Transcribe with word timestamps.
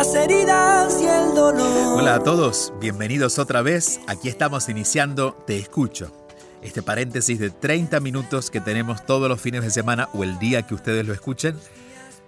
las 0.00 0.14
heridas 0.14 0.98
y 1.02 1.04
el 1.04 1.34
dolor. 1.34 1.98
Hola 1.98 2.14
a 2.14 2.22
todos, 2.22 2.72
bienvenidos 2.80 3.38
otra 3.38 3.60
vez. 3.60 4.00
Aquí 4.06 4.30
estamos 4.30 4.70
iniciando 4.70 5.34
Te 5.46 5.58
Escucho. 5.58 6.10
Este 6.62 6.80
paréntesis 6.80 7.38
de 7.38 7.50
30 7.50 8.00
minutos 8.00 8.50
que 8.50 8.62
tenemos 8.62 9.04
todos 9.04 9.28
los 9.28 9.42
fines 9.42 9.62
de 9.62 9.68
semana 9.68 10.08
o 10.14 10.24
el 10.24 10.38
día 10.38 10.62
que 10.62 10.72
ustedes 10.72 11.06
lo 11.06 11.12
escuchen. 11.12 11.54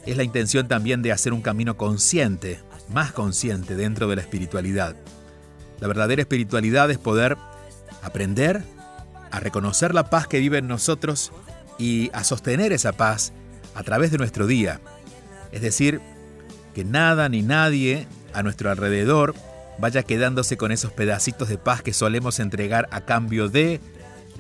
es 0.06 0.18
la 0.18 0.24
intención 0.24 0.68
también 0.68 1.02
de 1.02 1.12
hacer 1.12 1.34
un 1.34 1.42
camino 1.42 1.78
consciente, 1.78 2.60
más 2.90 3.12
consciente 3.12 3.76
dentro 3.76 4.08
de 4.08 4.16
la 4.16 4.22
espiritualidad 4.22 4.96
la 5.84 5.90
verdadera 5.90 6.22
espiritualidad 6.22 6.90
es 6.92 6.98
poder 6.98 7.38
aprender 8.04 8.64
a 9.32 9.42
reconocer 9.42 9.94
la 9.94 10.10
paz 10.10 10.28
que 10.28 10.40
vive 10.40 10.60
en 10.60 10.70
nosotros 10.70 11.34
y 11.78 12.10
a 12.14 12.24
sostener 12.24 12.72
esa 12.72 12.94
paz 12.94 13.34
a 13.76 13.84
través 13.84 14.10
de 14.10 14.18
nuestro 14.18 14.48
día. 14.48 14.80
Es 15.52 15.62
decir, 15.62 16.00
que 16.74 16.86
nada 16.86 17.28
ni 17.28 17.42
nadie 17.42 18.08
a 18.34 18.44
nuestro 18.44 18.72
alrededor 18.72 19.36
vaya 19.78 20.04
quedándose 20.04 20.56
con 20.56 20.72
esos 20.72 20.94
pedacitos 20.94 21.50
de 21.50 21.58
paz 21.58 21.82
que 21.82 21.92
solemos 21.92 22.40
entregar 22.40 22.88
a 22.92 23.02
cambio 23.02 23.50
de, 23.50 23.82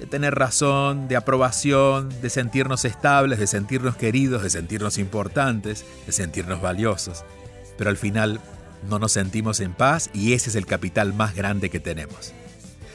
tener 0.09 0.35
razón, 0.35 1.09
de 1.09 1.17
aprobación, 1.17 2.07
de 2.21 2.29
sentirnos 2.29 2.85
estables, 2.85 3.37
de 3.37 3.47
sentirnos 3.47 3.97
queridos, 3.97 4.43
de 4.43 4.49
sentirnos 4.49 4.97
importantes, 4.97 5.83
de 6.05 6.13
sentirnos 6.13 6.61
valiosos. 6.61 7.25
Pero 7.77 7.89
al 7.89 7.97
final 7.97 8.39
no 8.89 8.99
nos 8.99 9.13
sentimos 9.13 9.59
en 9.59 9.73
paz 9.73 10.09
y 10.13 10.33
ese 10.33 10.49
es 10.49 10.55
el 10.55 10.65
capital 10.65 11.13
más 11.13 11.35
grande 11.35 11.69
que 11.69 11.79
tenemos. 11.79 12.33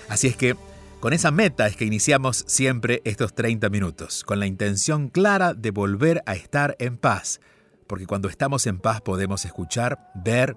Así 0.08 0.26
es 0.26 0.36
que 0.36 0.56
con 1.00 1.12
esa 1.12 1.30
meta 1.30 1.66
es 1.66 1.76
que 1.76 1.84
iniciamos 1.84 2.44
siempre 2.48 3.02
estos 3.04 3.34
30 3.34 3.68
minutos, 3.68 4.24
con 4.24 4.40
la 4.40 4.46
intención 4.46 5.08
clara 5.08 5.54
de 5.54 5.70
volver 5.70 6.22
a 6.26 6.34
estar 6.34 6.76
en 6.80 6.96
paz, 6.96 7.40
porque 7.86 8.06
cuando 8.06 8.28
estamos 8.28 8.66
en 8.66 8.78
paz 8.78 9.00
podemos 9.00 9.44
escuchar, 9.44 10.10
ver, 10.14 10.56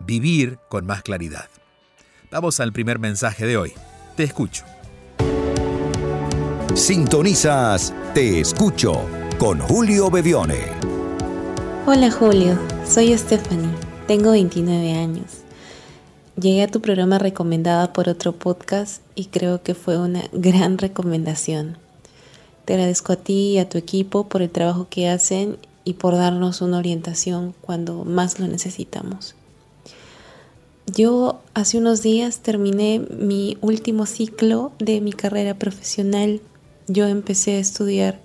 vivir 0.00 0.58
con 0.68 0.86
más 0.86 1.02
claridad. 1.02 1.48
Vamos 2.30 2.58
al 2.58 2.72
primer 2.72 2.98
mensaje 2.98 3.46
de 3.46 3.56
hoy. 3.56 3.72
Te 4.16 4.24
escucho. 4.24 4.64
Sintonizas 6.74 7.94
Te 8.12 8.40
escucho 8.40 9.06
con 9.38 9.60
Julio 9.60 10.10
Bevione. 10.10 10.64
Hola 11.86 12.10
Julio, 12.10 12.58
soy 12.84 13.16
Stephanie 13.16 13.85
tengo 14.06 14.30
29 14.30 14.92
años. 14.92 15.26
Llegué 16.40 16.62
a 16.62 16.68
tu 16.68 16.80
programa 16.80 17.18
recomendada 17.18 17.92
por 17.92 18.08
otro 18.08 18.32
podcast 18.32 19.02
y 19.14 19.26
creo 19.26 19.62
que 19.62 19.74
fue 19.74 19.98
una 19.98 20.22
gran 20.32 20.78
recomendación. 20.78 21.76
Te 22.64 22.74
agradezco 22.74 23.12
a 23.12 23.16
ti 23.16 23.52
y 23.52 23.58
a 23.58 23.68
tu 23.68 23.78
equipo 23.78 24.28
por 24.28 24.42
el 24.42 24.50
trabajo 24.50 24.86
que 24.88 25.08
hacen 25.08 25.58
y 25.84 25.94
por 25.94 26.14
darnos 26.14 26.60
una 26.60 26.78
orientación 26.78 27.54
cuando 27.60 28.04
más 28.04 28.38
lo 28.38 28.46
necesitamos. 28.46 29.34
Yo 30.86 31.40
hace 31.54 31.78
unos 31.78 32.02
días 32.02 32.40
terminé 32.40 33.00
mi 33.00 33.58
último 33.60 34.06
ciclo 34.06 34.70
de 34.78 35.00
mi 35.00 35.12
carrera 35.12 35.54
profesional. 35.54 36.40
Yo 36.86 37.06
empecé 37.06 37.56
a 37.56 37.60
estudiar 37.60 38.20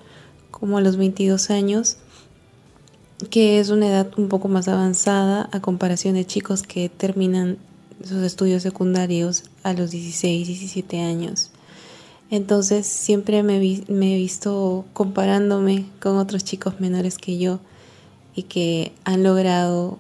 como 0.52 0.78
a 0.78 0.82
los 0.82 0.98
22 0.98 1.50
años 1.50 1.98
que 3.30 3.60
es 3.60 3.70
una 3.70 3.88
edad 3.88 4.12
un 4.18 4.30
poco 4.30 4.48
más 4.48 4.68
avanzada 4.68 5.50
a 5.52 5.60
comparación 5.62 6.16
de 6.16 6.26
chicos 6.26 6.64
que 6.64 6.90
terminan 6.90 7.58
sus 8.04 8.24
estudios 8.24 8.64
secundarios 8.64 9.44
a 9.64 9.74
los 9.74 9.92
16, 9.92 10.48
17 10.48 11.02
años. 11.02 11.52
Entonces 12.30 12.88
siempre 12.88 13.44
me, 13.44 13.58
he 13.58 14.16
visto 14.16 14.86
comparándome 14.94 15.86
con 16.02 16.18
otros 16.18 16.44
chicos 16.44 16.80
menores 16.80 17.18
que 17.18 17.38
yo 17.38 17.60
y 18.34 18.44
que 18.44 18.94
han 19.04 19.24
logrado 19.24 20.00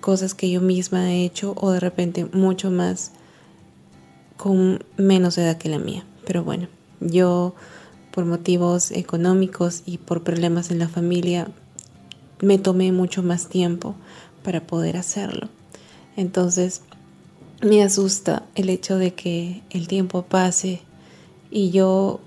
cosas 0.00 0.34
que 0.34 0.50
yo 0.50 0.60
misma 0.60 1.12
he 1.12 1.24
hecho 1.24 1.54
o 1.56 1.70
de 1.70 1.80
repente 1.80 2.26
mucho 2.26 2.70
más 2.70 3.12
con 4.36 4.84
menos 4.96 5.38
edad 5.38 5.56
que 5.56 5.68
la 5.68 5.78
mía. 5.78 6.04
Pero 6.26 6.42
bueno, 6.42 6.66
yo 7.00 7.54
por 8.10 8.24
motivos 8.24 8.90
económicos 8.90 9.82
y 9.86 9.98
por 9.98 10.24
problemas 10.24 10.72
en 10.72 10.80
la 10.80 10.88
familia 10.88 11.48
me 12.40 12.58
tomé 12.58 12.92
mucho 12.92 13.22
más 13.22 13.48
tiempo 13.48 13.94
para 14.42 14.66
poder 14.66 14.96
hacerlo. 14.96 15.48
Entonces, 16.16 16.82
me 17.60 17.82
asusta 17.82 18.44
el 18.54 18.68
hecho 18.68 18.98
de 18.98 19.14
que 19.14 19.62
el 19.70 19.88
tiempo 19.88 20.22
pase 20.22 20.82
y 21.50 21.70
yo, 21.70 22.20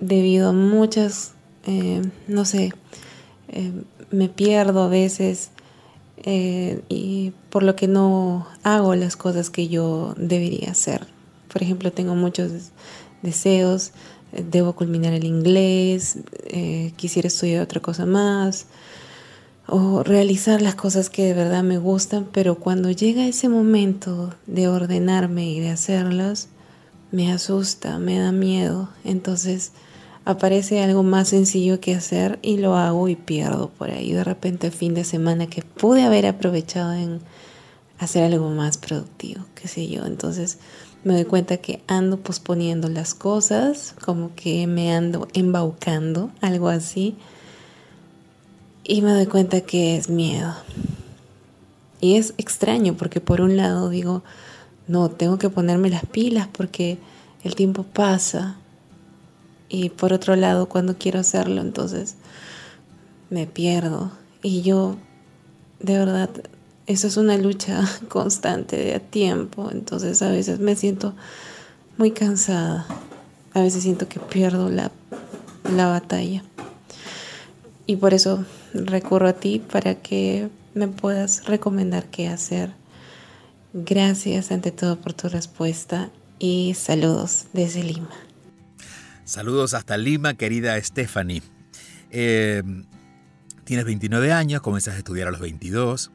debido 0.00 0.48
a 0.48 0.52
muchas, 0.52 1.34
eh, 1.66 2.02
no 2.26 2.44
sé, 2.44 2.72
eh, 3.48 3.72
me 4.10 4.28
pierdo 4.28 4.82
a 4.82 4.88
veces 4.88 5.50
eh, 6.24 6.82
y 6.88 7.32
por 7.50 7.62
lo 7.62 7.76
que 7.76 7.86
no 7.86 8.46
hago 8.62 8.94
las 8.94 9.16
cosas 9.16 9.50
que 9.50 9.68
yo 9.68 10.14
debería 10.16 10.70
hacer. 10.70 11.06
Por 11.52 11.62
ejemplo, 11.62 11.92
tengo 11.92 12.14
muchos 12.14 12.50
deseos, 13.22 13.92
debo 14.32 14.74
culminar 14.74 15.12
el 15.12 15.24
inglés, 15.24 16.18
quisiera 16.96 17.28
estudiar 17.28 17.62
otra 17.62 17.80
cosa 17.80 18.04
más, 18.04 18.66
o 19.68 20.02
realizar 20.02 20.62
las 20.62 20.76
cosas 20.76 21.10
que 21.10 21.24
de 21.24 21.34
verdad 21.34 21.62
me 21.62 21.78
gustan, 21.78 22.28
pero 22.30 22.56
cuando 22.56 22.90
llega 22.90 23.26
ese 23.26 23.48
momento 23.48 24.32
de 24.46 24.68
ordenarme 24.68 25.50
y 25.50 25.60
de 25.60 25.70
hacerlas, 25.70 26.48
me 27.10 27.32
asusta, 27.32 27.98
me 27.98 28.18
da 28.18 28.32
miedo. 28.32 28.88
Entonces 29.04 29.72
aparece 30.24 30.82
algo 30.82 31.02
más 31.02 31.28
sencillo 31.28 31.80
que 31.80 31.94
hacer 31.94 32.38
y 32.42 32.58
lo 32.58 32.76
hago 32.76 33.08
y 33.08 33.16
pierdo 33.16 33.70
por 33.70 33.90
ahí. 33.90 34.12
De 34.12 34.24
repente 34.24 34.68
el 34.68 34.72
fin 34.72 34.94
de 34.94 35.04
semana 35.04 35.46
que 35.46 35.62
pude 35.62 36.02
haber 36.02 36.26
aprovechado 36.26 36.92
en 36.92 37.20
hacer 37.98 38.24
algo 38.24 38.50
más 38.50 38.78
productivo, 38.78 39.44
qué 39.54 39.66
sé 39.66 39.88
yo. 39.88 40.04
Entonces 40.04 40.58
me 41.02 41.14
doy 41.14 41.24
cuenta 41.24 41.56
que 41.56 41.82
ando 41.88 42.18
posponiendo 42.18 42.88
las 42.88 43.14
cosas, 43.14 43.94
como 44.04 44.34
que 44.34 44.66
me 44.66 44.92
ando 44.92 45.26
embaucando, 45.34 46.30
algo 46.40 46.68
así 46.68 47.16
y 48.88 49.02
me 49.02 49.12
doy 49.12 49.26
cuenta 49.26 49.62
que 49.62 49.96
es 49.96 50.08
miedo. 50.08 50.54
Y 52.00 52.14
es 52.14 52.34
extraño 52.38 52.94
porque 52.94 53.20
por 53.20 53.40
un 53.40 53.56
lado 53.56 53.88
digo, 53.88 54.22
no, 54.86 55.10
tengo 55.10 55.38
que 55.38 55.50
ponerme 55.50 55.90
las 55.90 56.06
pilas 56.06 56.46
porque 56.46 56.98
el 57.42 57.56
tiempo 57.56 57.82
pasa. 57.82 58.56
Y 59.68 59.88
por 59.88 60.12
otro 60.12 60.36
lado, 60.36 60.68
cuando 60.68 60.96
quiero 60.96 61.18
hacerlo, 61.18 61.62
entonces 61.62 62.14
me 63.28 63.46
pierdo. 63.46 64.12
Y 64.40 64.62
yo, 64.62 64.96
de 65.80 65.98
verdad, 65.98 66.30
eso 66.86 67.08
es 67.08 67.16
una 67.16 67.36
lucha 67.36 67.82
constante 68.08 68.76
de 68.76 69.00
tiempo. 69.00 69.68
Entonces 69.72 70.22
a 70.22 70.30
veces 70.30 70.60
me 70.60 70.76
siento 70.76 71.12
muy 71.98 72.12
cansada. 72.12 72.86
A 73.52 73.62
veces 73.62 73.82
siento 73.82 74.08
que 74.08 74.20
pierdo 74.20 74.68
la, 74.68 74.92
la 75.74 75.88
batalla. 75.88 76.44
Y 77.88 77.96
por 77.96 78.14
eso 78.14 78.44
recurro 78.84 79.28
a 79.28 79.32
ti 79.32 79.60
para 79.60 79.94
que 79.94 80.48
me 80.74 80.88
puedas 80.88 81.46
recomendar 81.46 82.06
qué 82.06 82.28
hacer. 82.28 82.70
Gracias 83.72 84.52
ante 84.52 84.70
todo 84.70 84.98
por 84.98 85.12
tu 85.12 85.28
respuesta 85.28 86.10
y 86.38 86.74
saludos 86.74 87.46
desde 87.52 87.82
Lima. 87.82 88.10
Saludos 89.24 89.74
hasta 89.74 89.96
Lima, 89.96 90.34
querida 90.34 90.80
Stephanie. 90.82 91.42
Eh, 92.10 92.62
tienes 93.64 93.84
29 93.84 94.32
años, 94.32 94.62
comenzas 94.62 94.94
a 94.94 94.98
estudiar 94.98 95.28
a 95.28 95.30
los 95.30 95.40
22. 95.40 96.10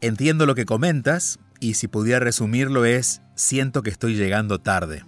Entiendo 0.00 0.46
lo 0.46 0.54
que 0.54 0.64
comentas 0.64 1.38
y 1.60 1.74
si 1.74 1.88
pudiera 1.88 2.20
resumirlo 2.20 2.84
es, 2.84 3.22
siento 3.34 3.82
que 3.82 3.90
estoy 3.90 4.14
llegando 4.14 4.60
tarde. 4.60 5.04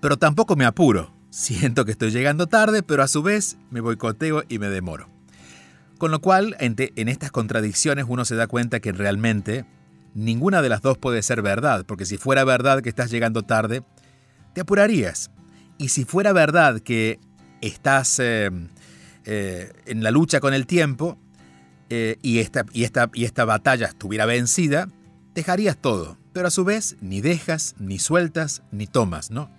Pero 0.00 0.16
tampoco 0.16 0.56
me 0.56 0.64
apuro. 0.64 1.14
Siento 1.30 1.84
que 1.84 1.92
estoy 1.92 2.10
llegando 2.10 2.46
tarde, 2.46 2.82
pero 2.82 3.02
a 3.02 3.08
su 3.08 3.22
vez 3.22 3.56
me 3.70 3.80
boicoteo 3.80 4.44
y 4.48 4.58
me 4.58 4.68
demoro. 4.68 5.11
Con 6.02 6.10
lo 6.10 6.20
cual, 6.20 6.56
en, 6.58 7.08
estas 7.08 7.30
contradicciones 7.30 8.06
uno 8.08 8.24
se 8.24 8.34
da 8.34 8.48
cuenta 8.48 8.80
que 8.80 8.90
realmente 8.90 9.64
ninguna 10.14 10.60
de 10.60 10.68
las 10.68 10.82
dos 10.82 10.98
puede 10.98 11.22
ser 11.22 11.42
verdad, 11.42 11.86
porque 11.86 12.06
si 12.06 12.16
fuera 12.16 12.42
verdad 12.42 12.82
que 12.82 12.88
estás 12.88 13.08
llegando 13.08 13.44
tarde, 13.44 13.84
te 14.52 14.62
apurarías. 14.62 15.30
Y 15.78 15.90
si 15.90 16.04
fuera 16.04 16.32
verdad 16.32 16.80
que 16.80 17.20
estás 17.60 18.18
eh, 18.18 18.50
eh, 19.26 19.72
en 19.86 20.02
la 20.02 20.10
lucha 20.10 20.40
con 20.40 20.54
el 20.54 20.66
tiempo 20.66 21.18
eh, 21.88 22.16
y, 22.20 22.40
esta, 22.40 22.66
y, 22.72 22.82
esta, 22.82 23.08
y 23.14 23.24
esta 23.24 23.44
batalla 23.44 23.86
estuviera 23.86 24.26
vencida, 24.26 24.88
dejarías 25.36 25.76
todo. 25.76 26.18
Pero 26.32 26.48
a 26.48 26.50
su 26.50 26.64
vez, 26.64 26.96
ni 27.00 27.20
dejas, 27.20 27.76
ni 27.78 28.00
sueltas, 28.00 28.64
ni 28.72 28.88
tomas, 28.88 29.30
¿no? 29.30 29.52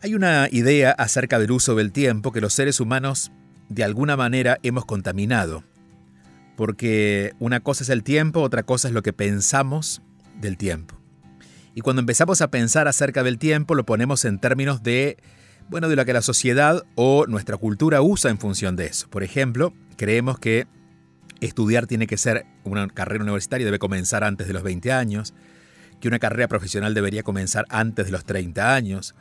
Hay 0.00 0.14
una 0.14 0.48
idea 0.50 0.92
acerca 0.92 1.38
del 1.38 1.50
uso 1.50 1.74
del 1.74 1.92
tiempo 1.92 2.32
que 2.32 2.40
los 2.40 2.54
seres 2.54 2.80
humanos 2.80 3.32
de 3.68 3.84
alguna 3.84 4.16
manera 4.16 4.58
hemos 4.62 4.84
contaminado, 4.84 5.64
porque 6.56 7.34
una 7.38 7.60
cosa 7.60 7.84
es 7.84 7.90
el 7.90 8.02
tiempo, 8.02 8.40
otra 8.40 8.62
cosa 8.62 8.88
es 8.88 8.94
lo 8.94 9.02
que 9.02 9.12
pensamos 9.12 10.02
del 10.40 10.56
tiempo. 10.56 10.98
Y 11.74 11.80
cuando 11.80 12.00
empezamos 12.00 12.40
a 12.40 12.50
pensar 12.50 12.88
acerca 12.88 13.22
del 13.22 13.38
tiempo 13.38 13.74
lo 13.74 13.84
ponemos 13.84 14.24
en 14.24 14.40
términos 14.40 14.82
de, 14.82 15.16
bueno, 15.68 15.88
de 15.88 15.96
lo 15.96 16.04
que 16.04 16.12
la 16.12 16.22
sociedad 16.22 16.82
o 16.96 17.26
nuestra 17.26 17.56
cultura 17.56 18.02
usa 18.02 18.30
en 18.30 18.38
función 18.38 18.74
de 18.74 18.86
eso. 18.86 19.08
Por 19.08 19.22
ejemplo, 19.22 19.72
creemos 19.96 20.38
que 20.38 20.66
estudiar 21.40 21.86
tiene 21.86 22.06
que 22.06 22.16
ser 22.16 22.46
una 22.64 22.88
carrera 22.88 23.22
universitaria, 23.22 23.64
debe 23.64 23.78
comenzar 23.78 24.24
antes 24.24 24.48
de 24.48 24.52
los 24.52 24.62
20 24.62 24.90
años, 24.90 25.34
que 26.00 26.08
una 26.08 26.18
carrera 26.18 26.48
profesional 26.48 26.94
debería 26.94 27.22
comenzar 27.22 27.64
antes 27.68 28.06
de 28.06 28.12
los 28.12 28.24
30 28.24 28.74
años, 28.74 29.14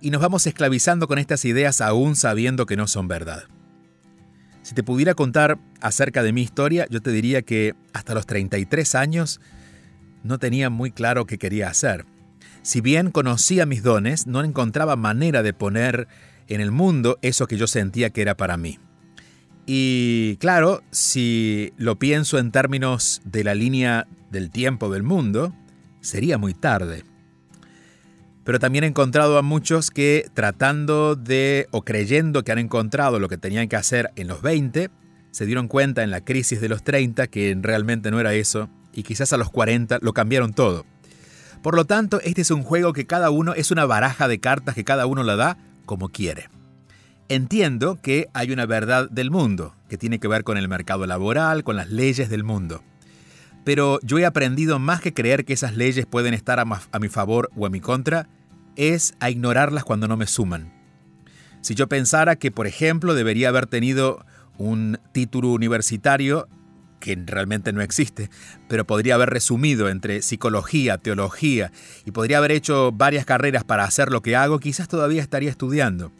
y 0.00 0.10
nos 0.10 0.20
vamos 0.20 0.46
esclavizando 0.46 1.08
con 1.08 1.18
estas 1.18 1.44
ideas 1.44 1.80
aún 1.80 2.16
sabiendo 2.16 2.66
que 2.66 2.76
no 2.76 2.86
son 2.86 3.08
verdad. 3.08 3.44
Si 4.66 4.74
te 4.74 4.82
pudiera 4.82 5.14
contar 5.14 5.60
acerca 5.80 6.24
de 6.24 6.32
mi 6.32 6.42
historia, 6.42 6.88
yo 6.90 7.00
te 7.00 7.12
diría 7.12 7.42
que 7.42 7.76
hasta 7.92 8.14
los 8.14 8.26
33 8.26 8.96
años 8.96 9.40
no 10.24 10.40
tenía 10.40 10.70
muy 10.70 10.90
claro 10.90 11.24
qué 11.24 11.38
quería 11.38 11.68
hacer. 11.68 12.04
Si 12.62 12.80
bien 12.80 13.12
conocía 13.12 13.64
mis 13.64 13.84
dones, 13.84 14.26
no 14.26 14.42
encontraba 14.42 14.96
manera 14.96 15.44
de 15.44 15.52
poner 15.52 16.08
en 16.48 16.60
el 16.60 16.72
mundo 16.72 17.16
eso 17.22 17.46
que 17.46 17.56
yo 17.56 17.68
sentía 17.68 18.10
que 18.10 18.22
era 18.22 18.36
para 18.36 18.56
mí. 18.56 18.80
Y 19.66 20.36
claro, 20.38 20.82
si 20.90 21.72
lo 21.76 22.00
pienso 22.00 22.40
en 22.40 22.50
términos 22.50 23.22
de 23.24 23.44
la 23.44 23.54
línea 23.54 24.08
del 24.32 24.50
tiempo 24.50 24.90
del 24.90 25.04
mundo, 25.04 25.54
sería 26.00 26.38
muy 26.38 26.54
tarde. 26.54 27.04
Pero 28.46 28.60
también 28.60 28.84
he 28.84 28.86
encontrado 28.86 29.38
a 29.38 29.42
muchos 29.42 29.90
que 29.90 30.30
tratando 30.32 31.16
de 31.16 31.66
o 31.72 31.82
creyendo 31.82 32.44
que 32.44 32.52
han 32.52 32.60
encontrado 32.60 33.18
lo 33.18 33.28
que 33.28 33.38
tenían 33.38 33.68
que 33.68 33.74
hacer 33.74 34.12
en 34.14 34.28
los 34.28 34.40
20, 34.40 34.88
se 35.32 35.46
dieron 35.46 35.66
cuenta 35.66 36.04
en 36.04 36.12
la 36.12 36.24
crisis 36.24 36.60
de 36.60 36.68
los 36.68 36.84
30 36.84 37.26
que 37.26 37.58
realmente 37.60 38.12
no 38.12 38.20
era 38.20 38.34
eso 38.34 38.70
y 38.92 39.02
quizás 39.02 39.32
a 39.32 39.36
los 39.36 39.50
40 39.50 39.98
lo 40.00 40.12
cambiaron 40.12 40.54
todo. 40.54 40.86
Por 41.60 41.74
lo 41.74 41.86
tanto, 41.86 42.20
este 42.20 42.42
es 42.42 42.52
un 42.52 42.62
juego 42.62 42.92
que 42.92 43.04
cada 43.04 43.30
uno 43.30 43.52
es 43.52 43.72
una 43.72 43.84
baraja 43.84 44.28
de 44.28 44.38
cartas 44.38 44.76
que 44.76 44.84
cada 44.84 45.06
uno 45.06 45.24
la 45.24 45.34
da 45.34 45.58
como 45.84 46.08
quiere. 46.10 46.48
Entiendo 47.28 48.00
que 48.00 48.28
hay 48.32 48.52
una 48.52 48.64
verdad 48.64 49.10
del 49.10 49.32
mundo, 49.32 49.74
que 49.88 49.98
tiene 49.98 50.20
que 50.20 50.28
ver 50.28 50.44
con 50.44 50.56
el 50.56 50.68
mercado 50.68 51.04
laboral, 51.04 51.64
con 51.64 51.74
las 51.74 51.90
leyes 51.90 52.30
del 52.30 52.44
mundo. 52.44 52.84
Pero 53.64 53.98
yo 54.04 54.20
he 54.20 54.24
aprendido 54.24 54.78
más 54.78 55.00
que 55.00 55.12
creer 55.12 55.44
que 55.44 55.54
esas 55.54 55.74
leyes 55.74 56.06
pueden 56.06 56.34
estar 56.34 56.60
a, 56.60 56.98
mi 57.00 57.08
favor 57.08 57.50
o 57.56 57.66
a 57.66 57.68
mi 57.68 57.80
contra, 57.80 58.28
es 58.76 59.14
a 59.20 59.30
ignorarlas 59.30 59.84
cuando 59.84 60.08
no 60.08 60.16
me 60.16 60.26
suman. 60.26 60.72
Si 61.60 61.74
yo 61.74 61.88
pensara 61.88 62.36
que, 62.36 62.50
por 62.50 62.66
ejemplo, 62.66 63.14
debería 63.14 63.48
haber 63.48 63.66
tenido 63.66 64.24
un 64.58 65.00
título 65.12 65.48
universitario, 65.48 66.48
que 67.00 67.18
realmente 67.26 67.72
no 67.72 67.82
existe, 67.82 68.30
pero 68.68 68.86
podría 68.86 69.16
haber 69.16 69.30
resumido 69.30 69.88
entre 69.88 70.22
psicología, 70.22 70.98
teología, 70.98 71.72
y 72.04 72.12
podría 72.12 72.38
haber 72.38 72.52
hecho 72.52 72.92
varias 72.92 73.26
carreras 73.26 73.64
para 73.64 73.84
hacer 73.84 74.10
lo 74.10 74.22
que 74.22 74.36
hago, 74.36 74.58
quizás 74.60 74.88
todavía 74.88 75.22
estaría 75.22 75.50
estudiando. 75.50 76.12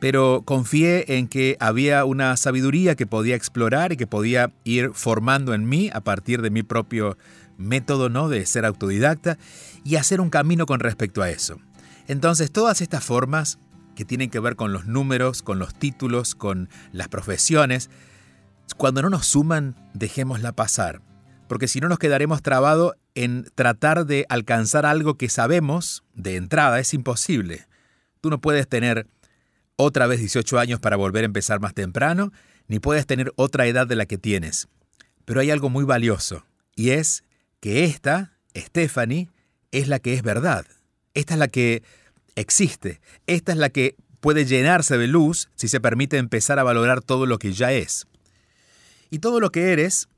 Pero 0.00 0.42
confié 0.44 1.16
en 1.18 1.28
que 1.28 1.56
había 1.60 2.04
una 2.04 2.36
sabiduría 2.36 2.94
que 2.94 3.06
podía 3.06 3.34
explorar 3.34 3.92
y 3.92 3.96
que 3.96 4.06
podía 4.06 4.52
ir 4.64 4.92
formando 4.94 5.54
en 5.54 5.68
mí 5.68 5.90
a 5.92 6.00
partir 6.00 6.40
de 6.40 6.50
mi 6.50 6.62
propio 6.62 7.18
método 7.56 8.08
¿no? 8.08 8.28
de 8.28 8.46
ser 8.46 8.64
autodidacta 8.64 9.38
y 9.84 9.96
hacer 9.96 10.20
un 10.20 10.30
camino 10.30 10.66
con 10.66 10.80
respecto 10.80 11.20
a 11.20 11.30
eso. 11.30 11.58
Entonces, 12.08 12.50
todas 12.50 12.80
estas 12.80 13.04
formas 13.04 13.58
que 13.94 14.06
tienen 14.06 14.30
que 14.30 14.40
ver 14.40 14.56
con 14.56 14.72
los 14.72 14.86
números, 14.86 15.42
con 15.42 15.58
los 15.58 15.74
títulos, 15.74 16.34
con 16.34 16.68
las 16.90 17.08
profesiones, 17.08 17.90
cuando 18.76 19.02
no 19.02 19.10
nos 19.10 19.26
suman, 19.26 19.76
dejémosla 19.92 20.52
pasar, 20.52 21.02
porque 21.48 21.68
si 21.68 21.80
no 21.80 21.88
nos 21.88 21.98
quedaremos 21.98 22.42
trabados 22.42 22.94
en 23.14 23.44
tratar 23.54 24.06
de 24.06 24.24
alcanzar 24.28 24.86
algo 24.86 25.16
que 25.16 25.28
sabemos 25.28 26.04
de 26.14 26.36
entrada, 26.36 26.78
es 26.78 26.94
imposible. 26.94 27.66
Tú 28.20 28.30
no 28.30 28.40
puedes 28.40 28.68
tener 28.68 29.06
otra 29.76 30.06
vez 30.06 30.20
18 30.20 30.58
años 30.58 30.80
para 30.80 30.96
volver 30.96 31.24
a 31.24 31.26
empezar 31.26 31.60
más 31.60 31.74
temprano, 31.74 32.32
ni 32.68 32.78
puedes 32.78 33.06
tener 33.06 33.32
otra 33.36 33.66
edad 33.66 33.86
de 33.86 33.96
la 33.96 34.06
que 34.06 34.18
tienes. 34.18 34.68
Pero 35.24 35.40
hay 35.40 35.50
algo 35.50 35.68
muy 35.68 35.84
valioso, 35.84 36.46
y 36.74 36.90
es 36.90 37.24
que 37.60 37.84
esta, 37.84 38.38
Stephanie, 38.56 39.28
es 39.72 39.88
la 39.88 39.98
que 39.98 40.14
es 40.14 40.22
verdad. 40.22 40.64
Esta 41.18 41.34
es 41.34 41.40
la 41.40 41.48
que 41.48 41.82
existe. 42.36 43.00
Esta 43.26 43.50
es 43.50 43.58
la 43.58 43.70
que 43.70 43.96
puede 44.20 44.44
llenarse 44.44 44.98
de 44.98 45.08
luz 45.08 45.48
si 45.56 45.66
se 45.66 45.80
permite 45.80 46.16
empezar 46.16 46.60
a 46.60 46.62
valorar 46.62 47.02
todo 47.02 47.26
lo 47.26 47.40
que 47.40 47.52
ya 47.52 47.72
es. 47.72 48.06
Y 49.10 49.18
todo 49.18 49.40
lo 49.40 49.50
que 49.50 49.72
eres 49.72 50.08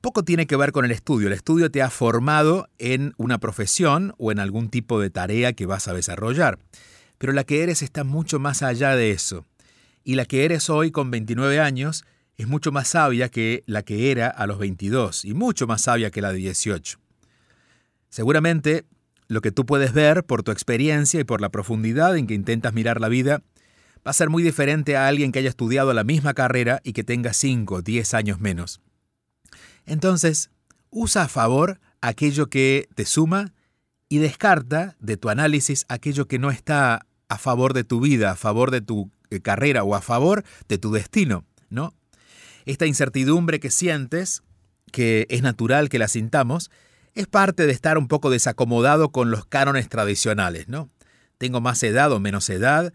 poco 0.00 0.24
tiene 0.24 0.48
que 0.48 0.56
ver 0.56 0.72
con 0.72 0.84
el 0.84 0.90
estudio. 0.90 1.28
El 1.28 1.34
estudio 1.34 1.70
te 1.70 1.82
ha 1.82 1.88
formado 1.88 2.68
en 2.78 3.14
una 3.16 3.38
profesión 3.38 4.12
o 4.18 4.32
en 4.32 4.40
algún 4.40 4.70
tipo 4.70 4.98
de 4.98 5.10
tarea 5.10 5.52
que 5.52 5.66
vas 5.66 5.86
a 5.86 5.94
desarrollar. 5.94 6.58
Pero 7.18 7.32
la 7.32 7.44
que 7.44 7.62
eres 7.62 7.80
está 7.80 8.02
mucho 8.02 8.40
más 8.40 8.64
allá 8.64 8.96
de 8.96 9.12
eso. 9.12 9.46
Y 10.02 10.16
la 10.16 10.24
que 10.24 10.44
eres 10.44 10.68
hoy 10.68 10.90
con 10.90 11.12
29 11.12 11.60
años 11.60 12.04
es 12.36 12.48
mucho 12.48 12.72
más 12.72 12.88
sabia 12.88 13.28
que 13.28 13.62
la 13.66 13.84
que 13.84 14.10
era 14.10 14.26
a 14.26 14.48
los 14.48 14.58
22 14.58 15.26
y 15.26 15.32
mucho 15.32 15.68
más 15.68 15.82
sabia 15.82 16.10
que 16.10 16.20
la 16.20 16.32
de 16.32 16.38
18. 16.38 16.98
Seguramente 18.08 18.84
lo 19.30 19.42
que 19.42 19.52
tú 19.52 19.64
puedes 19.64 19.92
ver 19.92 20.24
por 20.24 20.42
tu 20.42 20.50
experiencia 20.50 21.20
y 21.20 21.24
por 21.24 21.40
la 21.40 21.50
profundidad 21.50 22.16
en 22.16 22.26
que 22.26 22.34
intentas 22.34 22.74
mirar 22.74 23.00
la 23.00 23.08
vida 23.08 23.44
va 24.04 24.10
a 24.10 24.12
ser 24.12 24.28
muy 24.28 24.42
diferente 24.42 24.96
a 24.96 25.06
alguien 25.06 25.30
que 25.30 25.38
haya 25.38 25.48
estudiado 25.48 25.94
la 25.94 26.02
misma 26.02 26.34
carrera 26.34 26.80
y 26.82 26.94
que 26.94 27.04
tenga 27.04 27.32
5 27.32 27.76
o 27.76 27.80
10 27.80 28.14
años 28.14 28.40
menos. 28.40 28.80
Entonces, 29.86 30.50
usa 30.90 31.22
a 31.22 31.28
favor 31.28 31.78
aquello 32.00 32.48
que 32.48 32.88
te 32.96 33.04
suma 33.04 33.52
y 34.08 34.18
descarta 34.18 34.96
de 34.98 35.16
tu 35.16 35.28
análisis 35.28 35.86
aquello 35.88 36.26
que 36.26 36.40
no 36.40 36.50
está 36.50 37.06
a 37.28 37.38
favor 37.38 37.72
de 37.72 37.84
tu 37.84 38.00
vida, 38.00 38.32
a 38.32 38.36
favor 38.36 38.72
de 38.72 38.80
tu 38.80 39.12
eh, 39.30 39.38
carrera 39.38 39.84
o 39.84 39.94
a 39.94 40.00
favor 40.00 40.42
de 40.66 40.78
tu 40.78 40.90
destino, 40.90 41.44
¿no? 41.68 41.94
Esta 42.66 42.86
incertidumbre 42.86 43.60
que 43.60 43.70
sientes, 43.70 44.42
que 44.90 45.28
es 45.30 45.42
natural 45.42 45.88
que 45.88 46.00
la 46.00 46.08
sintamos, 46.08 46.72
es 47.14 47.26
parte 47.26 47.66
de 47.66 47.72
estar 47.72 47.98
un 47.98 48.08
poco 48.08 48.30
desacomodado 48.30 49.10
con 49.10 49.30
los 49.30 49.44
cánones 49.44 49.88
tradicionales, 49.88 50.68
¿no? 50.68 50.90
Tengo 51.38 51.60
más 51.60 51.82
edad 51.82 52.12
o 52.12 52.20
menos 52.20 52.48
edad, 52.50 52.92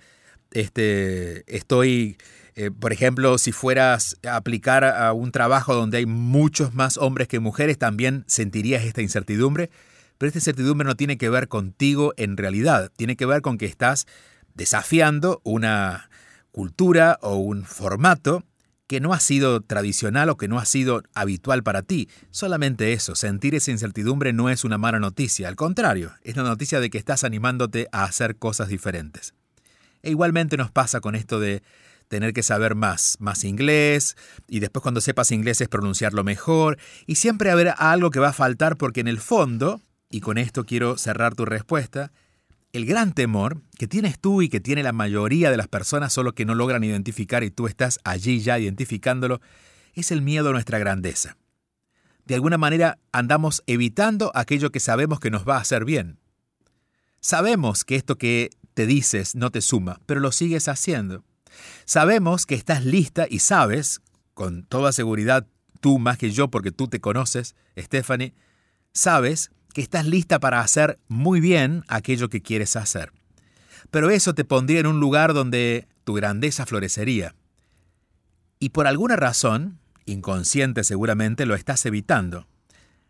este, 0.52 1.44
estoy, 1.54 2.18
eh, 2.56 2.72
por 2.72 2.94
ejemplo, 2.94 3.38
si 3.38 3.52
fueras 3.52 4.18
a 4.26 4.36
aplicar 4.36 4.84
a 4.84 5.14
un 5.14 5.32
trabajo 5.32 5.74
donde 5.74 5.98
hay 5.98 6.06
muchos 6.06 6.74
más 6.74 6.98
hombres 6.98 7.28
que 7.28 7.40
mujeres, 7.40 7.78
también 7.78 8.24
sentirías 8.28 8.84
esta 8.84 9.02
incertidumbre, 9.02 9.70
pero 10.18 10.28
esta 10.28 10.40
incertidumbre 10.40 10.88
no 10.88 10.96
tiene 10.96 11.18
que 11.18 11.30
ver 11.30 11.48
contigo 11.48 12.14
en 12.18 12.38
realidad, 12.38 12.92
tiene 12.96 13.16
que 13.16 13.26
ver 13.26 13.42
con 13.42 13.58
que 13.58 13.66
estás 13.66 14.06
desafiando 14.54 15.42
una, 15.44 16.10
cultura 16.56 17.20
o 17.22 17.36
un 17.36 17.66
formato 17.66 18.46
que 18.88 19.00
no 19.00 19.14
ha 19.14 19.20
sido 19.20 19.62
tradicional 19.62 20.30
o 20.30 20.38
que 20.38 20.48
no 20.48 20.60
ha 20.60 20.66
sido 20.66 21.04
habitual 21.14 21.64
para 21.64 21.82
ti. 21.82 22.10
Solamente 22.30 22.94
eso, 22.94 23.16
sentir 23.16 23.56
esa 23.56 23.72
incertidumbre 23.72 24.34
no 24.34 24.50
es 24.50 24.64
una 24.64 24.78
mala 24.78 25.00
noticia, 25.00 25.48
al 25.48 25.56
contrario, 25.56 26.14
es 26.24 26.36
la 26.36 26.44
noticia 26.44 26.80
de 26.80 26.90
que 26.90 26.98
estás 26.98 27.24
animándote 27.24 27.88
a 27.92 28.04
hacer 28.04 28.38
cosas 28.38 28.68
diferentes. 28.68 29.34
E 30.04 30.12
igualmente 30.12 30.58
nos 30.58 30.72
pasa 30.72 31.00
con 31.02 31.16
esto 31.16 31.40
de 31.40 31.64
tener 32.08 32.34
que 32.34 32.44
saber 32.44 32.76
más, 32.76 33.18
más 33.20 33.44
inglés, 33.44 34.16
y 34.48 34.60
después 34.60 34.84
cuando 34.84 35.02
sepas 35.02 35.32
inglés 35.32 35.62
es 35.62 35.68
pronunciarlo 35.68 36.24
mejor, 36.24 36.78
y 37.08 37.16
siempre 37.16 37.50
haber 37.50 37.74
algo 37.78 38.12
que 38.12 38.20
va 38.20 38.30
a 38.30 38.34
faltar 38.34 38.78
porque 38.78 39.00
en 39.00 39.08
el 39.08 39.20
fondo, 39.20 39.82
y 40.12 40.22
con 40.22 40.38
esto 40.38 40.66
quiero 40.66 40.98
cerrar 40.98 41.34
tu 41.34 41.46
respuesta, 41.46 42.12
el 42.76 42.86
gran 42.86 43.14
temor 43.14 43.62
que 43.78 43.88
tienes 43.88 44.20
tú 44.20 44.42
y 44.42 44.50
que 44.50 44.60
tiene 44.60 44.84
la 44.84 44.92
mayoría 44.92 45.50
de 45.50 45.58
las 45.58 45.70
personas 45.70 46.12
solo 46.12 46.36
que 46.36 46.46
no 46.46 46.56
logran 46.56 46.84
identificar 46.84 47.44
y 47.44 47.50
tú 47.50 47.68
estás 47.68 48.00
allí 48.04 48.42
ya 48.42 48.60
identificándolo, 48.60 49.40
es 49.94 50.12
el 50.12 50.22
miedo 50.22 50.50
a 50.50 50.52
nuestra 50.52 50.78
grandeza. 50.78 51.38
De 52.26 52.36
alguna 52.36 52.58
manera 52.58 53.00
andamos 53.14 53.64
evitando 53.66 54.32
aquello 54.36 54.72
que 54.72 54.82
sabemos 54.82 55.22
que 55.22 55.32
nos 55.32 55.48
va 55.48 55.56
a 55.56 55.62
hacer 55.62 55.86
bien. 55.86 56.20
Sabemos 57.22 57.86
que 57.86 57.96
esto 57.96 58.18
que 58.18 58.50
te 58.74 58.86
dices 58.86 59.36
no 59.36 59.52
te 59.52 59.62
suma, 59.62 60.02
pero 60.06 60.20
lo 60.20 60.34
sigues 60.34 60.68
haciendo. 60.68 61.24
Sabemos 61.86 62.46
que 62.46 62.56
estás 62.56 62.84
lista 62.84 63.26
y 63.30 63.40
sabes, 63.40 64.02
con 64.34 64.64
toda 64.64 64.92
seguridad, 64.92 65.48
tú 65.80 65.98
más 65.98 66.18
que 66.18 66.32
yo 66.32 66.50
porque 66.50 66.72
tú 66.72 66.90
te 66.90 67.00
conoces, 67.00 67.56
Stephanie, 67.78 68.34
sabes 68.92 69.52
que 69.76 69.82
estás 69.82 70.06
lista 70.06 70.40
para 70.40 70.62
hacer 70.62 71.00
muy 71.10 71.42
bien 71.42 71.84
aquello 71.90 72.30
que 72.30 72.42
quieres 72.42 72.78
hacer. 72.78 73.12
Pero 73.92 74.10
eso 74.10 74.34
te 74.34 74.46
pondría 74.46 74.80
en 74.80 74.88
un 74.88 75.02
lugar 75.02 75.34
donde 75.34 75.86
tu 76.06 76.14
grandeza 76.14 76.66
florecería. 76.66 77.36
Y 78.58 78.70
por 78.70 78.88
alguna 78.88 79.18
razón, 79.18 79.78
inconsciente 80.06 80.86
seguramente, 80.86 81.46
lo 81.46 81.56
estás 81.56 81.86
evitando. 81.86 82.48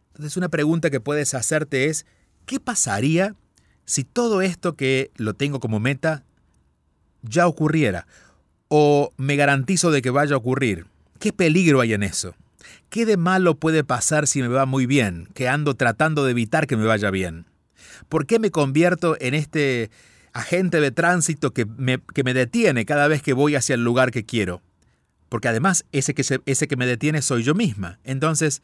Entonces 0.08 0.38
una 0.38 0.50
pregunta 0.50 0.90
que 0.90 1.00
puedes 1.00 1.36
hacerte 1.36 1.86
es, 1.86 2.08
¿qué 2.48 2.60
pasaría 2.60 3.36
si 3.86 4.04
todo 4.04 4.42
esto 4.42 4.76
que 4.76 5.12
lo 5.18 5.36
tengo 5.36 5.60
como 5.60 5.80
meta 5.80 6.24
ya 7.22 7.46
ocurriera? 7.46 8.08
¿O 8.70 9.14
me 9.18 9.36
garantizo 9.36 9.92
de 9.92 10.02
que 10.02 10.10
vaya 10.10 10.34
a 10.34 10.40
ocurrir? 10.40 10.88
¿Qué 11.20 11.32
peligro 11.32 11.82
hay 11.82 11.94
en 11.94 12.02
eso? 12.02 12.34
¿Qué 12.90 13.06
de 13.06 13.18
malo 13.18 13.56
puede 13.56 13.84
pasar 13.84 14.28
si 14.28 14.42
me 14.42 14.48
va 14.48 14.66
muy 14.66 14.86
bien, 14.86 15.28
que 15.34 15.48
ando 15.48 15.76
tratando 15.76 16.24
de 16.26 16.32
evitar 16.32 16.68
que 16.68 16.78
me 16.78 16.86
vaya 16.86 17.12
bien? 17.12 17.46
¿Por 18.10 18.26
qué 18.26 18.40
me 18.40 18.52
convierto 18.52 19.18
en 19.20 19.34
este 19.34 19.90
agente 20.34 20.80
de 20.80 20.92
tránsito 20.92 21.52
que 21.52 21.66
me, 21.66 22.00
que 22.14 22.24
me 22.24 22.34
detiene 22.34 22.86
cada 22.86 23.08
vez 23.08 23.22
que 23.22 23.34
voy 23.34 23.56
hacia 23.56 23.76
el 23.76 23.84
lugar 23.84 24.12
que 24.12 24.26
quiero? 24.26 24.62
Porque 25.30 25.48
además 25.48 25.86
ese 25.92 26.14
que, 26.14 26.24
ese 26.46 26.68
que 26.68 26.76
me 26.76 26.86
detiene 26.86 27.22
soy 27.22 27.44
yo 27.44 27.56
misma. 27.56 28.00
Entonces, 28.04 28.62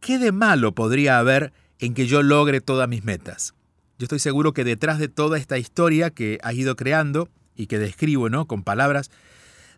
¿qué 0.00 0.18
de 0.18 0.32
malo 0.32 0.74
podría 0.74 1.18
haber 1.18 1.52
en 1.78 1.94
que 1.94 2.06
yo 2.06 2.22
logre 2.22 2.60
todas 2.60 2.88
mis 2.88 3.04
metas? 3.04 3.54
Yo 3.98 4.04
estoy 4.04 4.18
seguro 4.18 4.52
que 4.52 4.64
detrás 4.64 4.98
de 4.98 5.08
toda 5.08 5.38
esta 5.38 5.58
historia 5.58 6.10
que 6.10 6.38
has 6.42 6.54
ido 6.54 6.74
creando 6.74 7.28
y 7.54 7.66
que 7.66 7.78
describo 7.78 8.30
¿no? 8.30 8.46
con 8.46 8.62
palabras, 8.62 9.10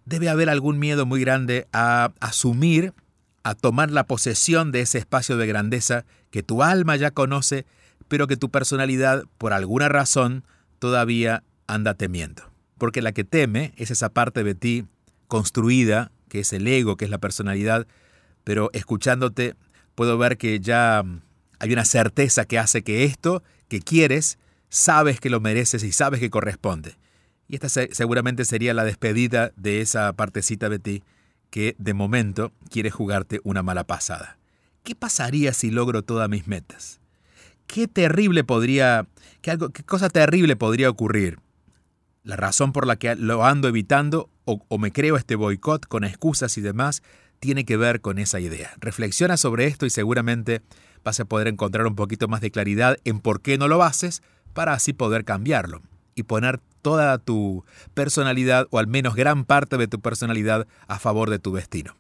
debe 0.05 0.29
haber 0.29 0.49
algún 0.49 0.79
miedo 0.79 1.07
muy 1.07 1.21
grande 1.21 1.67
a 1.73 2.13
asumir 2.21 2.93
a 3.43 3.55
tomar 3.55 3.91
la 3.91 4.07
posesión 4.07 4.73
de 4.73 4.81
ese 4.81 4.99
espacio 4.99 5.37
de 5.37 5.47
grandeza 5.47 6.05
que 6.31 6.43
tu 6.43 6.63
alma 6.63 6.97
ya 6.97 7.11
conoce, 7.11 7.67
pero 8.09 8.27
que 8.27 8.37
tu 8.37 8.51
personalidad, 8.51 9.25
por 9.39 9.53
alguna 9.53 9.89
razón, 9.89 10.45
todavía 10.79 11.43
anda 11.67 11.95
temiendo. 11.95 12.51
Porque 12.79 13.03
la 13.03 13.13
que 13.13 13.25
teme 13.25 13.73
es 13.77 13.91
esa 13.91 14.09
parte 14.11 14.45
de 14.45 14.55
ti 14.55 14.87
construida, 15.29 16.13
que 16.29 16.41
es 16.41 16.53
el 16.53 16.67
ego, 16.67 16.97
que 16.97 17.05
es 17.05 17.11
la 17.11 17.19
personalidad, 17.19 17.87
pero 18.45 18.71
escuchándote 18.73 19.55
puedo 19.95 20.19
ver 20.19 20.37
que 20.37 20.61
ya 20.61 21.05
hay 21.59 21.73
una 21.73 21.85
certeza 21.85 22.45
que 22.45 22.59
hace 22.59 22.83
que 22.83 23.05
esto 23.05 23.43
que 23.69 23.81
quieres, 23.81 24.39
sabes 24.69 25.21
que 25.21 25.31
lo 25.31 25.41
mereces 25.41 25.85
y 25.85 25.93
sabes 25.93 26.21
que 26.21 26.31
corresponde. 26.31 26.97
Y 27.49 27.57
esta 27.57 27.69
seguramente 27.69 28.45
sería 28.45 28.75
la 28.75 28.85
despedida 28.85 29.53
de 29.57 29.81
esa 29.81 30.13
partecita 30.15 30.69
de 30.69 30.79
ti 30.79 31.03
que 31.53 31.77
de 31.79 31.93
momento 31.93 32.51
quiere 32.71 32.91
jugarte 32.91 33.41
una 33.45 33.63
mala 33.63 33.85
pasada. 33.85 34.39
¿Qué 34.83 34.97
pasaría 34.97 35.53
si 35.53 35.71
logro 35.71 36.03
todas 36.03 36.29
mis 36.29 36.49
metas? 36.49 36.99
¿Qué 37.67 37.87
terrible 37.87 38.43
podría, 38.43 39.07
qué, 39.43 39.51
algo, 39.51 39.69
qué 39.69 39.85
cosa 39.85 40.09
terrible 40.09 40.57
podría 40.57 40.89
ocurrir? 40.89 41.39
La 42.25 42.37
razón 42.37 42.73
por 42.73 42.87
la 42.87 42.97
que 42.97 43.15
lo 43.17 43.45
ando 43.45 43.69
evitando 43.69 44.31
o, 44.47 44.65
o 44.67 44.79
me 44.79 44.93
creo 44.93 45.17
este 45.17 45.37
boicot 45.37 45.87
con 45.87 46.05
excusas 46.05 46.57
y 46.57 46.63
demás 46.63 47.03
tiene 47.39 47.67
que 47.67 47.77
ver 47.77 48.01
con 48.01 48.19
esa 48.19 48.41
idea. 48.41 48.73
Reflexiona 48.79 49.37
sobre 49.37 49.67
esto 49.67 49.85
y 49.85 49.91
seguramente 49.91 50.63
vas 51.05 51.21
a 51.21 51.27
poder 51.27 51.49
encontrar 51.49 51.87
un 51.87 51.97
poquito 51.97 52.29
más 52.29 52.41
de 52.41 52.51
claridad 52.51 52.97
en 53.05 53.21
por 53.21 53.43
qué 53.43 53.59
no 53.59 53.69
lo 53.69 53.83
haces 53.83 54.23
para 54.55 54.73
así 54.73 54.95
poder 54.95 55.27
cambiarlo 55.27 55.83
y 56.15 56.25
poner 56.25 56.61
toda 56.83 57.19
tu 57.19 57.65
personalidad 57.95 58.67
o 58.71 58.79
al 58.79 58.87
menos 58.87 59.15
gran 59.15 59.45
parte 59.45 59.77
de 59.77 59.89
tu 59.89 60.01
personalidad 60.01 60.67
a 60.89 60.99
favor 60.99 61.31
de 61.31 61.39
tu 61.39 61.55
destino. 61.55 61.97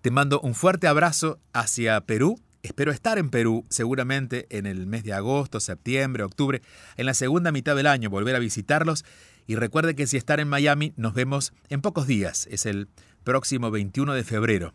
Te 0.00 0.10
mando 0.10 0.40
un 0.40 0.54
fuerte 0.54 0.86
abrazo 0.86 1.38
hacia 1.52 2.00
Perú. 2.00 2.40
Espero 2.62 2.90
estar 2.90 3.18
en 3.18 3.30
Perú 3.30 3.64
seguramente 3.70 4.46
en 4.50 4.66
el 4.66 4.86
mes 4.86 5.04
de 5.04 5.12
agosto, 5.12 5.60
septiembre, 5.60 6.24
octubre, 6.24 6.62
en 6.96 7.06
la 7.06 7.14
segunda 7.14 7.52
mitad 7.52 7.76
del 7.76 7.86
año, 7.86 8.10
volver 8.10 8.34
a 8.34 8.40
visitarlos. 8.40 9.04
Y 9.46 9.54
recuerde 9.56 9.94
que 9.94 10.06
si 10.06 10.16
están 10.16 10.40
en 10.40 10.48
Miami, 10.48 10.92
nos 10.96 11.14
vemos 11.14 11.52
en 11.68 11.80
pocos 11.80 12.06
días. 12.06 12.46
Es 12.50 12.66
el 12.66 12.88
próximo 13.24 13.70
21 13.70 14.12
de 14.12 14.24
febrero. 14.24 14.74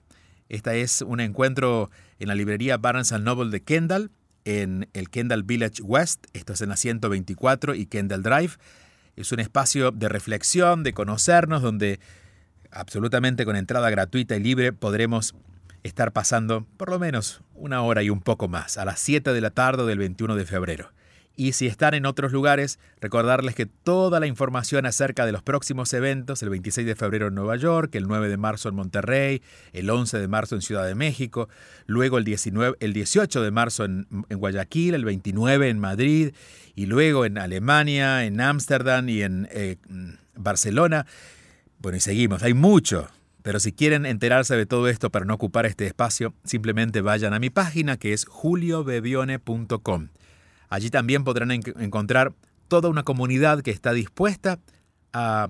Esta 0.49 0.75
es 0.75 1.01
un 1.01 1.19
encuentro 1.19 1.89
en 2.19 2.27
la 2.27 2.35
librería 2.35 2.77
Barnes 2.77 3.11
Noble 3.11 3.51
de 3.51 3.61
Kendall, 3.61 4.11
en 4.45 4.89
el 4.93 5.09
Kendall 5.09 5.43
Village 5.43 5.81
West. 5.81 6.25
Esto 6.33 6.53
es 6.53 6.61
en 6.61 6.69
la 6.69 6.77
124 6.77 7.75
y 7.75 7.85
Kendall 7.85 8.23
Drive. 8.23 8.53
Es 9.15 9.31
un 9.31 9.39
espacio 9.39 9.91
de 9.91 10.09
reflexión, 10.09 10.83
de 10.83 10.93
conocernos, 10.93 11.61
donde 11.61 11.99
absolutamente 12.71 13.45
con 13.45 13.55
entrada 13.55 13.89
gratuita 13.89 14.35
y 14.35 14.39
libre 14.39 14.73
podremos 14.73 15.35
estar 15.83 16.11
pasando 16.11 16.65
por 16.77 16.89
lo 16.89 16.99
menos 16.99 17.41
una 17.53 17.81
hora 17.81 18.03
y 18.03 18.09
un 18.09 18.21
poco 18.21 18.47
más, 18.47 18.77
a 18.77 18.85
las 18.85 18.99
7 18.99 19.33
de 19.33 19.41
la 19.41 19.51
tarde 19.51 19.85
del 19.85 19.99
21 19.99 20.35
de 20.35 20.45
febrero. 20.45 20.91
Y 21.35 21.53
si 21.53 21.65
están 21.65 21.95
en 21.95 22.05
otros 22.05 22.31
lugares, 22.31 22.77
recordarles 23.01 23.55
que 23.55 23.65
toda 23.65 24.19
la 24.19 24.27
información 24.27 24.85
acerca 24.85 25.25
de 25.25 25.31
los 25.31 25.41
próximos 25.41 25.91
eventos, 25.93 26.43
el 26.43 26.49
26 26.49 26.85
de 26.85 26.95
febrero 26.95 27.27
en 27.27 27.35
Nueva 27.35 27.55
York, 27.55 27.95
el 27.95 28.07
9 28.07 28.29
de 28.29 28.37
marzo 28.37 28.69
en 28.69 28.75
Monterrey, 28.75 29.41
el 29.71 29.89
11 29.89 30.19
de 30.19 30.27
marzo 30.27 30.53
en 30.53 30.61
Ciudad 30.61 30.85
de 30.85 30.93
México, 30.93 31.49
luego 31.87 32.19
el, 32.19 32.23
19, 32.23 32.77
el 32.79 32.93
18 32.93 33.41
de 33.41 33.49
marzo 33.49 33.85
en, 33.85 34.05
en 34.29 34.37
Guayaquil, 34.37 34.93
el 34.93 35.05
29 35.05 35.69
en 35.69 35.79
Madrid 35.79 36.33
y 36.75 36.85
luego 36.85 37.25
en 37.25 37.39
Alemania, 37.39 38.25
en 38.25 38.39
Ámsterdam 38.39 39.09
y 39.09 39.23
en 39.23 39.47
eh, 39.51 39.77
Barcelona. 40.35 41.07
Bueno, 41.79 41.97
y 41.97 42.01
seguimos, 42.01 42.43
hay 42.43 42.53
mucho. 42.53 43.09
Pero 43.41 43.59
si 43.59 43.73
quieren 43.73 44.05
enterarse 44.05 44.55
de 44.55 44.65
todo 44.65 44.87
esto 44.87 45.09
para 45.09 45.25
no 45.25 45.33
ocupar 45.33 45.65
este 45.65 45.85
espacio, 45.85 46.33
simplemente 46.45 47.01
vayan 47.01 47.33
a 47.33 47.39
mi 47.39 47.49
página 47.49 47.97
que 47.97 48.13
es 48.13 48.25
juliobebione.com. 48.25 50.07
Allí 50.73 50.89
también 50.89 51.23
podrán 51.23 51.51
encontrar 51.51 52.33
toda 52.67 52.89
una 52.89 53.03
comunidad 53.03 53.61
que 53.61 53.69
está 53.69 53.93
dispuesta 53.93 54.57
a 55.13 55.47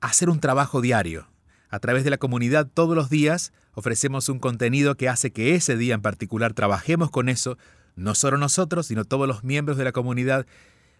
hacer 0.00 0.30
un 0.30 0.40
trabajo 0.40 0.80
diario. 0.80 1.28
A 1.68 1.80
través 1.80 2.02
de 2.02 2.08
la 2.08 2.16
comunidad 2.16 2.66
todos 2.72 2.96
los 2.96 3.10
días 3.10 3.52
ofrecemos 3.74 4.30
un 4.30 4.38
contenido 4.38 4.94
que 4.94 5.10
hace 5.10 5.32
que 5.32 5.54
ese 5.54 5.76
día 5.76 5.94
en 5.94 6.00
particular 6.00 6.54
trabajemos 6.54 7.10
con 7.10 7.28
eso, 7.28 7.58
no 7.94 8.14
solo 8.14 8.38
nosotros, 8.38 8.86
sino 8.86 9.04
todos 9.04 9.28
los 9.28 9.44
miembros 9.44 9.76
de 9.76 9.84
la 9.84 9.92
comunidad, 9.92 10.46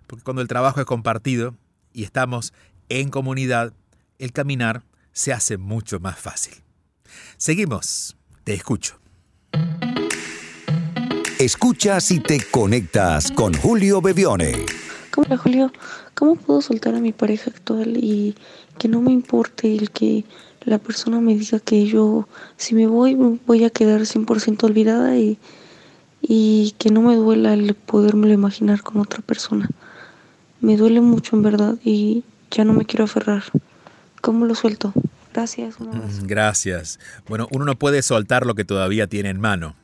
porque 0.08 0.24
cuando 0.24 0.42
el 0.42 0.48
trabajo 0.48 0.80
es 0.80 0.86
compartido 0.86 1.56
y 1.94 2.04
estamos 2.04 2.52
en 2.90 3.08
comunidad, 3.08 3.72
el 4.18 4.32
caminar 4.32 4.82
se 5.12 5.32
hace 5.32 5.56
mucho 5.56 6.00
más 6.00 6.18
fácil. 6.18 6.52
Seguimos, 7.38 8.14
te 8.44 8.52
escucho. 8.52 9.00
Escuchas 11.44 12.10
y 12.10 12.20
te 12.20 12.40
conectas 12.50 13.30
con 13.30 13.52
Julio 13.52 14.00
Bebione. 14.00 14.64
¿Cómo, 15.10 15.36
Julio? 15.36 15.70
¿Cómo 16.14 16.36
puedo 16.36 16.62
soltar 16.62 16.94
a 16.94 17.00
mi 17.00 17.12
pareja 17.12 17.50
actual 17.50 17.98
y 17.98 18.34
que 18.78 18.88
no 18.88 19.02
me 19.02 19.12
importe 19.12 19.76
el 19.76 19.90
que 19.90 20.24
la 20.64 20.78
persona 20.78 21.20
me 21.20 21.34
diga 21.34 21.60
que 21.60 21.84
yo, 21.84 22.26
si 22.56 22.74
me 22.74 22.86
voy, 22.86 23.14
voy 23.14 23.64
a 23.64 23.68
quedar 23.68 24.00
100% 24.00 24.64
olvidada 24.64 25.18
y, 25.18 25.36
y 26.22 26.74
que 26.78 26.88
no 26.88 27.02
me 27.02 27.14
duela 27.14 27.52
el 27.52 27.74
podérmelo 27.74 28.32
imaginar 28.32 28.82
con 28.82 29.02
otra 29.02 29.20
persona? 29.20 29.68
Me 30.62 30.78
duele 30.78 31.02
mucho 31.02 31.36
en 31.36 31.42
verdad 31.42 31.74
y 31.84 32.24
ya 32.50 32.64
no 32.64 32.72
me 32.72 32.86
quiero 32.86 33.04
aferrar. 33.04 33.42
¿Cómo 34.22 34.46
lo 34.46 34.54
suelto? 34.54 34.94
Gracias. 35.34 35.74
Gracias. 36.22 36.98
Bueno, 37.28 37.48
uno 37.50 37.66
no 37.66 37.78
puede 37.78 38.00
soltar 38.00 38.46
lo 38.46 38.54
que 38.54 38.64
todavía 38.64 39.08
tiene 39.08 39.28
en 39.28 39.40
mano. 39.40 39.76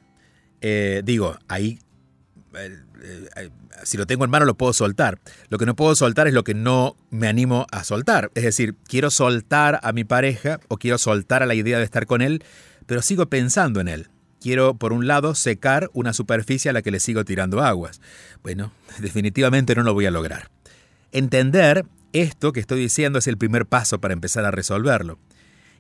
Eh, 0.61 1.03
digo, 1.05 1.39
ahí 1.49 1.79
eh, 2.55 2.79
eh, 3.37 3.51
si 3.85 3.97
lo 3.97 4.07
tengo 4.07 4.25
en 4.25 4.31
mano 4.31 4.45
lo 4.45 4.55
puedo 4.55 4.73
soltar. 4.73 5.19
Lo 5.49 5.59
que 5.59 5.67
no 5.67 5.77
puedo 5.77 5.95
soltar 5.95 6.27
es 6.27 6.35
lo 6.35 6.45
que 6.45 6.55
no 6.55 6.97
me 7.11 7.29
animo 7.29 7.67
a 7.71 7.85
soltar. 7.85 8.31
Es 8.35 8.45
decir, 8.45 8.75
quiero 8.87 9.11
soltar 9.11 9.81
a 9.83 9.93
mi 9.93 10.05
pareja 10.05 10.61
o 10.69 10.77
quiero 10.77 10.99
soltar 10.99 11.43
a 11.43 11.47
la 11.47 11.55
idea 11.55 11.79
de 11.79 11.85
estar 11.85 12.07
con 12.07 12.23
él, 12.23 12.45
pero 12.87 13.03
sigo 13.03 13.27
pensando 13.27 13.81
en 13.81 13.89
él. 13.89 14.09
Quiero, 14.41 14.75
por 14.75 14.93
un 14.93 15.07
lado, 15.07 15.35
secar 15.35 15.91
una 15.93 16.13
superficie 16.13 16.71
a 16.71 16.73
la 16.73 16.83
que 16.83 16.91
le 16.91 17.01
sigo 17.01 17.25
tirando 17.25 17.63
aguas. 17.63 18.01
Bueno, 18.43 18.73
definitivamente 18.99 19.75
no 19.75 19.83
lo 19.83 19.95
voy 19.95 20.07
a 20.07 20.11
lograr. 20.11 20.51
Entender 21.13 21.87
esto 22.13 22.53
que 22.53 22.61
estoy 22.61 22.81
diciendo 22.81 23.19
es 23.19 23.27
el 23.27 23.39
primer 23.39 23.67
paso 23.67 24.01
para 24.01 24.15
empezar 24.15 24.45
a 24.45 24.51
resolverlo. 24.51 25.19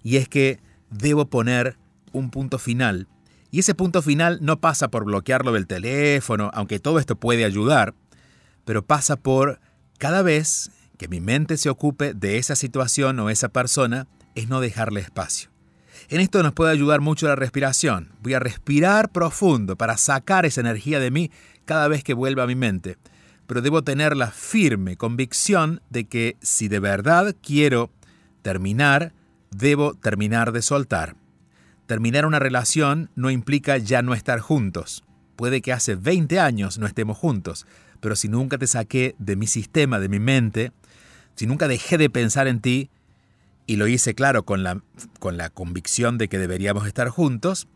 Y 0.02 0.16
es 0.16 0.28
que 0.28 0.60
debo 0.90 1.26
poner 1.26 1.76
un 2.12 2.30
punto 2.30 2.58
final. 2.58 3.08
Y 3.50 3.60
ese 3.60 3.74
punto 3.74 4.02
final 4.02 4.38
no 4.42 4.60
pasa 4.60 4.88
por 4.88 5.04
bloquearlo 5.04 5.52
del 5.52 5.66
teléfono, 5.66 6.50
aunque 6.54 6.78
todo 6.78 6.98
esto 6.98 7.16
puede 7.16 7.44
ayudar, 7.44 7.94
pero 8.64 8.84
pasa 8.84 9.16
por 9.16 9.60
cada 9.98 10.22
vez 10.22 10.70
que 10.96 11.08
mi 11.08 11.20
mente 11.20 11.56
se 11.56 11.70
ocupe 11.70 12.14
de 12.14 12.38
esa 12.38 12.54
situación 12.54 13.18
o 13.20 13.30
esa 13.30 13.48
persona, 13.48 14.06
es 14.34 14.48
no 14.48 14.60
dejarle 14.60 15.00
espacio. 15.00 15.50
En 16.08 16.20
esto 16.20 16.42
nos 16.42 16.52
puede 16.52 16.72
ayudar 16.72 17.00
mucho 17.00 17.26
la 17.26 17.36
respiración. 17.36 18.12
Voy 18.20 18.34
a 18.34 18.38
respirar 18.38 19.10
profundo 19.10 19.76
para 19.76 19.96
sacar 19.96 20.44
esa 20.44 20.60
energía 20.60 21.00
de 21.00 21.10
mí 21.10 21.30
cada 21.64 21.88
vez 21.88 22.04
que 22.04 22.14
vuelva 22.14 22.42
a 22.42 22.46
mi 22.46 22.54
mente. 22.54 22.98
Pero 23.46 23.62
debo 23.62 23.82
tener 23.82 24.16
la 24.16 24.30
firme 24.30 24.96
convicción 24.96 25.80
de 25.88 26.06
que 26.06 26.36
si 26.42 26.68
de 26.68 26.80
verdad 26.80 27.34
quiero 27.42 27.90
terminar, 28.42 29.12
debo 29.50 29.94
terminar 29.94 30.52
de 30.52 30.62
soltar. 30.62 31.16
Terminar 31.90 32.24
una 32.24 32.38
relación 32.38 33.10
no 33.16 33.30
implica 33.30 33.76
ya 33.76 34.00
no 34.00 34.14
estar 34.14 34.38
juntos. 34.38 35.02
Puede 35.34 35.60
que 35.60 35.72
hace 35.72 35.96
20 35.96 36.38
años 36.38 36.78
no 36.78 36.86
estemos 36.86 37.18
juntos, 37.18 37.66
pero 37.98 38.14
si 38.14 38.28
nunca 38.28 38.58
te 38.58 38.68
saqué 38.68 39.16
de 39.18 39.34
mi 39.34 39.48
sistema, 39.48 39.98
de 39.98 40.08
mi 40.08 40.20
mente, 40.20 40.70
si 41.34 41.48
nunca 41.48 41.66
dejé 41.66 41.98
de 41.98 42.08
pensar 42.08 42.46
en 42.46 42.60
ti, 42.60 42.90
y 43.66 43.74
lo 43.74 43.88
hice 43.88 44.14
claro 44.14 44.44
con 44.44 44.62
la, 44.62 44.80
con 45.18 45.36
la 45.36 45.50
convicción 45.50 46.16
de 46.16 46.28
que 46.28 46.38
deberíamos 46.38 46.86
estar 46.86 47.08
juntos, 47.08 47.66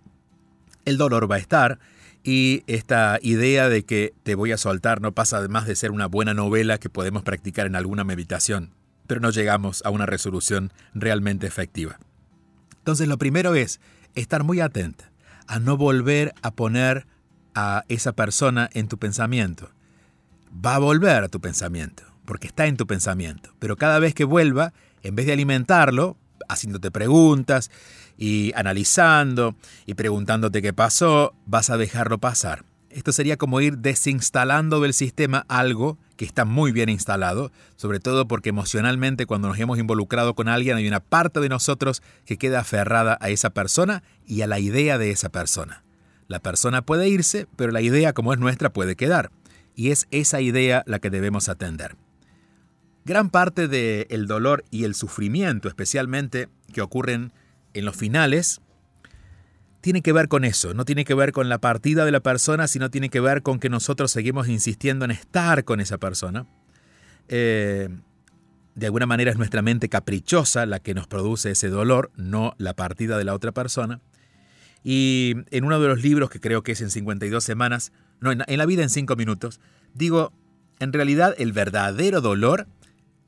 el 0.84 0.96
dolor 0.96 1.28
va 1.28 1.34
a 1.34 1.40
estar 1.40 1.80
y 2.22 2.62
esta 2.68 3.18
idea 3.20 3.68
de 3.68 3.84
que 3.84 4.14
te 4.22 4.36
voy 4.36 4.52
a 4.52 4.58
soltar 4.58 5.00
no 5.00 5.10
pasa 5.10 5.38
además 5.38 5.66
de 5.66 5.74
ser 5.74 5.90
una 5.90 6.06
buena 6.06 6.34
novela 6.34 6.78
que 6.78 6.88
podemos 6.88 7.24
practicar 7.24 7.66
en 7.66 7.74
alguna 7.74 8.04
meditación, 8.04 8.74
pero 9.08 9.20
no 9.20 9.30
llegamos 9.30 9.82
a 9.84 9.90
una 9.90 10.06
resolución 10.06 10.72
realmente 10.94 11.48
efectiva. 11.48 11.98
Entonces 12.78 13.08
lo 13.08 13.18
primero 13.18 13.56
es 13.56 13.80
estar 14.14 14.44
muy 14.44 14.60
atenta 14.60 15.10
a 15.46 15.58
no 15.58 15.76
volver 15.76 16.34
a 16.42 16.50
poner 16.52 17.06
a 17.54 17.84
esa 17.88 18.12
persona 18.12 18.68
en 18.72 18.88
tu 18.88 18.98
pensamiento. 18.98 19.70
Va 20.64 20.76
a 20.76 20.78
volver 20.78 21.24
a 21.24 21.28
tu 21.28 21.40
pensamiento, 21.40 22.02
porque 22.24 22.46
está 22.46 22.66
en 22.66 22.76
tu 22.76 22.86
pensamiento. 22.86 23.50
Pero 23.58 23.76
cada 23.76 23.98
vez 23.98 24.14
que 24.14 24.24
vuelva, 24.24 24.72
en 25.02 25.14
vez 25.14 25.26
de 25.26 25.32
alimentarlo, 25.32 26.16
haciéndote 26.48 26.90
preguntas 26.90 27.70
y 28.16 28.52
analizando 28.54 29.56
y 29.86 29.94
preguntándote 29.94 30.62
qué 30.62 30.72
pasó, 30.72 31.34
vas 31.46 31.70
a 31.70 31.76
dejarlo 31.76 32.18
pasar. 32.18 32.64
Esto 32.94 33.10
sería 33.10 33.36
como 33.36 33.60
ir 33.60 33.78
desinstalando 33.78 34.78
del 34.78 34.94
sistema 34.94 35.44
algo 35.48 35.98
que 36.16 36.24
está 36.24 36.44
muy 36.44 36.70
bien 36.70 36.88
instalado, 36.88 37.50
sobre 37.74 37.98
todo 37.98 38.28
porque 38.28 38.50
emocionalmente 38.50 39.26
cuando 39.26 39.48
nos 39.48 39.58
hemos 39.58 39.80
involucrado 39.80 40.36
con 40.36 40.46
alguien 40.46 40.76
hay 40.76 40.86
una 40.86 41.00
parte 41.00 41.40
de 41.40 41.48
nosotros 41.48 42.04
que 42.24 42.38
queda 42.38 42.60
aferrada 42.60 43.18
a 43.20 43.30
esa 43.30 43.50
persona 43.50 44.04
y 44.28 44.42
a 44.42 44.46
la 44.46 44.60
idea 44.60 44.96
de 44.96 45.10
esa 45.10 45.28
persona. 45.28 45.82
La 46.28 46.38
persona 46.38 46.82
puede 46.82 47.08
irse, 47.08 47.48
pero 47.56 47.72
la 47.72 47.80
idea 47.80 48.12
como 48.12 48.32
es 48.32 48.38
nuestra 48.38 48.72
puede 48.72 48.94
quedar. 48.94 49.32
Y 49.74 49.90
es 49.90 50.06
esa 50.12 50.40
idea 50.40 50.84
la 50.86 51.00
que 51.00 51.10
debemos 51.10 51.48
atender. 51.48 51.96
Gran 53.04 53.28
parte 53.28 53.66
del 53.66 54.28
dolor 54.28 54.64
y 54.70 54.84
el 54.84 54.94
sufrimiento, 54.94 55.66
especialmente 55.66 56.48
que 56.72 56.80
ocurren 56.80 57.32
en 57.72 57.86
los 57.86 57.96
finales, 57.96 58.60
tiene 59.84 60.00
que 60.00 60.14
ver 60.14 60.28
con 60.28 60.46
eso, 60.46 60.72
no 60.72 60.86
tiene 60.86 61.04
que 61.04 61.12
ver 61.12 61.32
con 61.32 61.50
la 61.50 61.58
partida 61.58 62.06
de 62.06 62.10
la 62.10 62.20
persona, 62.20 62.68
sino 62.68 62.90
tiene 62.90 63.10
que 63.10 63.20
ver 63.20 63.42
con 63.42 63.60
que 63.60 63.68
nosotros 63.68 64.10
seguimos 64.10 64.48
insistiendo 64.48 65.04
en 65.04 65.10
estar 65.10 65.64
con 65.64 65.78
esa 65.78 65.98
persona. 65.98 66.46
Eh, 67.28 67.90
de 68.74 68.86
alguna 68.86 69.04
manera 69.04 69.30
es 69.30 69.36
nuestra 69.36 69.60
mente 69.60 69.90
caprichosa 69.90 70.64
la 70.64 70.80
que 70.80 70.94
nos 70.94 71.06
produce 71.06 71.50
ese 71.50 71.68
dolor, 71.68 72.12
no 72.16 72.54
la 72.56 72.72
partida 72.72 73.18
de 73.18 73.24
la 73.24 73.34
otra 73.34 73.52
persona. 73.52 74.00
Y 74.82 75.34
en 75.50 75.64
uno 75.66 75.78
de 75.78 75.88
los 75.88 76.02
libros, 76.02 76.30
que 76.30 76.40
creo 76.40 76.62
que 76.62 76.72
es 76.72 76.80
en 76.80 76.90
52 76.90 77.44
semanas, 77.44 77.92
no, 78.20 78.32
en, 78.32 78.42
en 78.46 78.56
la 78.56 78.64
vida 78.64 78.82
en 78.82 78.88
5 78.88 79.16
minutos, 79.16 79.60
digo, 79.92 80.32
en 80.78 80.94
realidad 80.94 81.34
el 81.36 81.52
verdadero 81.52 82.22
dolor 82.22 82.68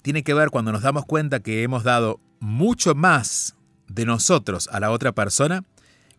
tiene 0.01 0.23
que 0.23 0.33
ver 0.33 0.49
cuando 0.49 0.73
nos 0.73 0.81
damos 0.81 1.05
cuenta 1.05 1.41
que 1.41 1.63
hemos 1.63 1.85
dado 1.85 2.19
mucho 2.41 2.95
más 2.95 3.57
de 3.89 4.07
nosotros 4.07 4.71
a 4.73 4.81
la 4.81 4.91
otra 4.91 5.13
persona 5.13 5.63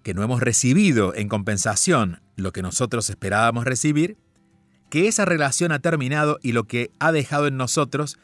que 0.08 0.14
no 0.14 0.24
hemos 0.24 0.40
recibido 0.40 1.14
en 1.16 1.28
compensación 1.28 2.22
lo 2.38 2.54
que 2.54 2.62
nosotros 2.62 3.10
esperábamos 3.10 3.66
recibir, 3.66 4.16
que 4.90 5.10
esa 5.10 5.26
relación 5.26 5.74
ha 5.74 5.80
terminado 5.80 6.40
y 6.42 6.54
lo 6.54 6.64
que 6.64 6.92
ha 6.98 7.12
dejado 7.12 7.46
en 7.46 7.58
nosotros, 7.58 8.18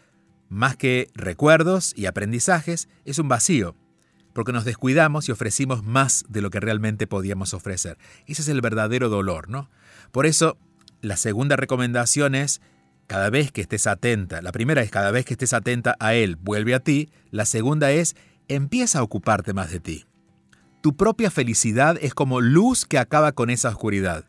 más 0.47 0.77
que 0.77 1.09
recuerdos 1.13 1.91
y 1.97 2.05
aprendizajes, 2.05 2.87
es 3.03 3.19
un 3.19 3.27
vacío, 3.27 3.75
porque 4.31 4.53
nos 4.53 4.63
descuidamos 4.63 5.27
y 5.27 5.33
ofrecimos 5.33 5.83
más 5.83 6.23
de 6.29 6.41
lo 6.41 6.51
que 6.51 6.61
realmente 6.61 7.05
podíamos 7.05 7.53
ofrecer. 7.53 7.97
Ese 8.27 8.43
es 8.43 8.47
el 8.47 8.61
verdadero 8.61 9.09
dolor, 9.09 9.49
¿no? 9.49 9.69
Por 10.13 10.25
eso, 10.25 10.57
la 11.01 11.17
segunda 11.17 11.57
recomendación 11.57 12.33
es, 12.33 12.61
cada 13.07 13.29
vez 13.29 13.51
que 13.51 13.59
estés 13.59 13.87
atenta, 13.87 14.41
la 14.41 14.53
primera 14.53 14.83
es 14.83 14.89
cada 14.89 15.11
vez 15.11 15.25
que 15.25 15.33
estés 15.33 15.51
atenta 15.51 15.97
a 15.99 16.13
él, 16.13 16.37
vuelve 16.37 16.75
a 16.75 16.79
ti, 16.79 17.09
la 17.29 17.43
segunda 17.43 17.91
es, 17.91 18.15
empieza 18.47 18.99
a 18.99 19.03
ocuparte 19.03 19.51
más 19.51 19.69
de 19.69 19.81
ti. 19.81 20.05
Tu 20.83 20.97
propia 20.97 21.31
felicidad 21.31 21.97
es 22.01 22.13
como 22.13 22.41
luz 22.41 22.85
que 22.85 22.99
acaba 22.99 23.31
con 23.31 23.49
esa 23.49 23.69
oscuridad. 23.69 24.25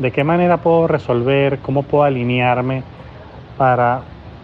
¿De 0.00 0.10
qué 0.10 0.24
manera 0.24 0.56
puedo 0.56 0.88
resolver, 0.88 1.60
cómo 1.60 1.84
puedo 1.84 2.02
alinearme 2.02 2.82
para 3.56 4.00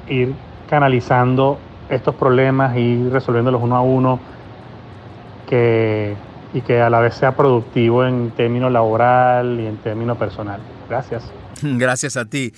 ir 0.09 0.33
canalizando 0.71 1.59
estos 1.91 2.15
problemas 2.15 2.77
y 2.77 3.09
resolviéndolos 3.09 3.63
uno 3.63 3.77
a 3.77 3.81
uno 3.81 4.21
que, 5.49 6.15
y 6.53 6.61
que 6.61 6.81
a 6.81 6.91
la 6.91 7.01
vez 7.01 7.15
sea 7.15 7.35
productivo 7.35 8.05
en 8.05 8.31
términos 8.33 8.71
laboral 8.73 9.59
y 9.61 9.67
en 9.67 9.77
términos 9.79 10.19
personal. 10.19 10.61
Gracias. 10.89 11.25
Gracias 11.63 12.17
a 12.17 12.27
ti. 12.27 12.53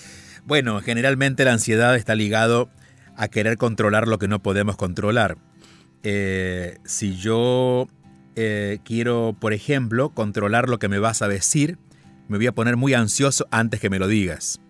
Bueno, 0.44 0.80
generalmente 0.80 1.44
la 1.44 1.52
ansiedad 1.52 1.94
está 1.96 2.14
ligado 2.14 2.68
a 3.16 3.28
querer 3.28 3.56
controlar 3.56 4.08
lo 4.08 4.18
que 4.18 4.28
no 4.28 4.40
podemos 4.40 4.76
controlar. 4.76 5.36
Eh, 6.02 6.78
si 6.84 7.16
yo 7.16 7.86
eh, 8.36 8.78
quiero, 8.84 9.36
por 9.38 9.52
ejemplo, 9.52 10.10
controlar 10.10 10.68
lo 10.68 10.78
que 10.78 10.88
me 10.88 10.98
vas 10.98 11.20
a 11.20 11.28
decir, 11.28 11.78
me 12.28 12.38
voy 12.38 12.46
a 12.46 12.52
poner 12.52 12.76
muy 12.76 12.94
ansioso 12.94 13.46
antes 13.50 13.80
que 13.80 13.90
me 13.90 13.98
lo 13.98 14.08
digas. 14.08 14.60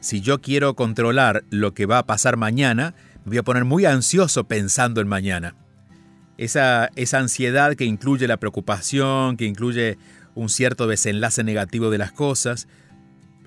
Si 0.00 0.20
yo 0.20 0.40
quiero 0.40 0.74
controlar 0.74 1.44
lo 1.50 1.74
que 1.74 1.86
va 1.86 1.98
a 1.98 2.06
pasar 2.06 2.36
mañana, 2.36 2.94
voy 3.26 3.38
a 3.38 3.42
poner 3.42 3.64
muy 3.64 3.84
ansioso 3.84 4.44
pensando 4.44 5.00
en 5.00 5.08
mañana. 5.08 5.54
Esa, 6.38 6.90
esa 6.96 7.18
ansiedad 7.18 7.74
que 7.74 7.84
incluye 7.84 8.26
la 8.28 8.36
preocupación, 8.36 9.36
que 9.36 9.44
incluye 9.44 9.98
un 10.34 10.48
cierto 10.48 10.86
desenlace 10.86 11.44
negativo 11.44 11.90
de 11.90 11.98
las 11.98 12.12
cosas, 12.12 12.68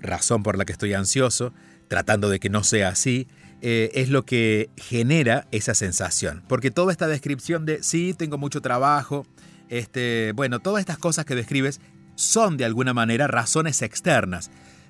razón 0.02 0.44
por 0.44 0.58
la 0.58 0.66
que 0.66 0.74
estoy 0.74 0.94
ansioso, 0.94 1.54
tratando 1.88 2.30
de 2.30 2.40
que 2.40 2.50
no 2.50 2.64
sea 2.64 2.90
así, 2.90 3.28
eh, 3.62 3.92
es 3.94 4.10
lo 4.10 4.26
que 4.26 4.70
genera 4.78 5.48
esa 5.52 5.74
sensación. 5.76 6.44
Porque 6.48 6.72
toda 6.72 6.92
esta 6.92 7.08
descripción 7.08 7.66
de 7.66 7.84
sí, 7.84 8.14
tengo 8.18 8.38
mucho 8.38 8.62
trabajo, 8.62 9.26
este, 9.70 10.34
bueno, 10.36 10.60
todas 10.60 10.80
estas 10.80 10.98
cosas 10.98 11.26
que 11.26 11.36
describes 11.36 11.80
son 12.16 12.58
de 12.58 12.66
alguna 12.66 12.94
manera 12.94 13.28
razones 13.28 13.82
externas. 13.82 14.50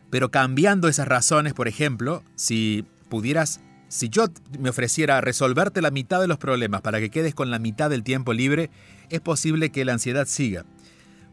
Pero 0.10 0.32
cambiando 0.32 0.88
esas 0.88 1.08
razones, 1.08 1.54
por 1.54 1.68
ejemplo, 1.68 2.24
si 2.36 2.86
pudieras, 3.10 3.60
si 3.90 4.08
yo 4.08 4.28
me 4.60 4.70
ofreciera 4.70 5.20
resolverte 5.20 5.82
la 5.82 5.92
mitad 5.92 6.22
de 6.22 6.28
los 6.28 6.38
problemas 6.38 6.82
para 6.82 7.00
que 7.00 7.10
quedes 7.10 7.34
con 7.36 7.52
la 7.52 7.60
mitad 7.60 7.90
del 7.90 8.04
tiempo 8.04 8.34
libre, 8.34 8.70
es 9.10 9.20
posible 9.20 9.72
que 9.72 9.84
la 9.84 9.94
ansiedad 9.94 10.28
siga. 10.28 10.64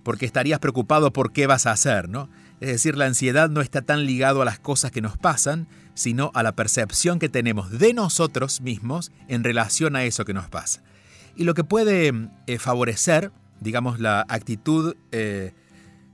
Porque 0.02 0.24
estarías 0.24 0.58
preocupado 0.58 1.12
por 1.12 1.32
qué 1.32 1.46
vas 1.46 1.66
a 1.66 1.72
hacer, 1.72 2.08
¿no? 2.08 2.30
Es 2.60 2.68
decir, 2.68 2.96
la 2.96 3.04
ansiedad 3.04 3.50
no 3.50 3.60
está 3.60 3.82
tan 3.82 4.06
ligado 4.06 4.40
a 4.40 4.46
las 4.46 4.58
cosas 4.58 4.90
que 4.90 5.02
nos 5.02 5.18
pasan, 5.18 5.68
sino 5.94 6.30
a 6.34 6.42
la 6.42 6.52
percepción 6.52 7.18
que 7.18 7.28
tenemos 7.28 7.70
de 7.70 7.92
nosotros 7.92 8.62
mismos 8.62 9.12
en 9.28 9.44
relación 9.44 9.94
a 9.94 10.04
eso 10.04 10.24
que 10.24 10.32
nos 10.32 10.48
pasa. 10.48 10.82
Y 11.36 11.44
lo 11.44 11.52
que 11.52 11.64
puede 11.64 12.30
eh, 12.46 12.58
favorecer, 12.58 13.30
digamos, 13.60 14.00
la 14.00 14.24
actitud 14.28 14.96
eh, 15.12 15.52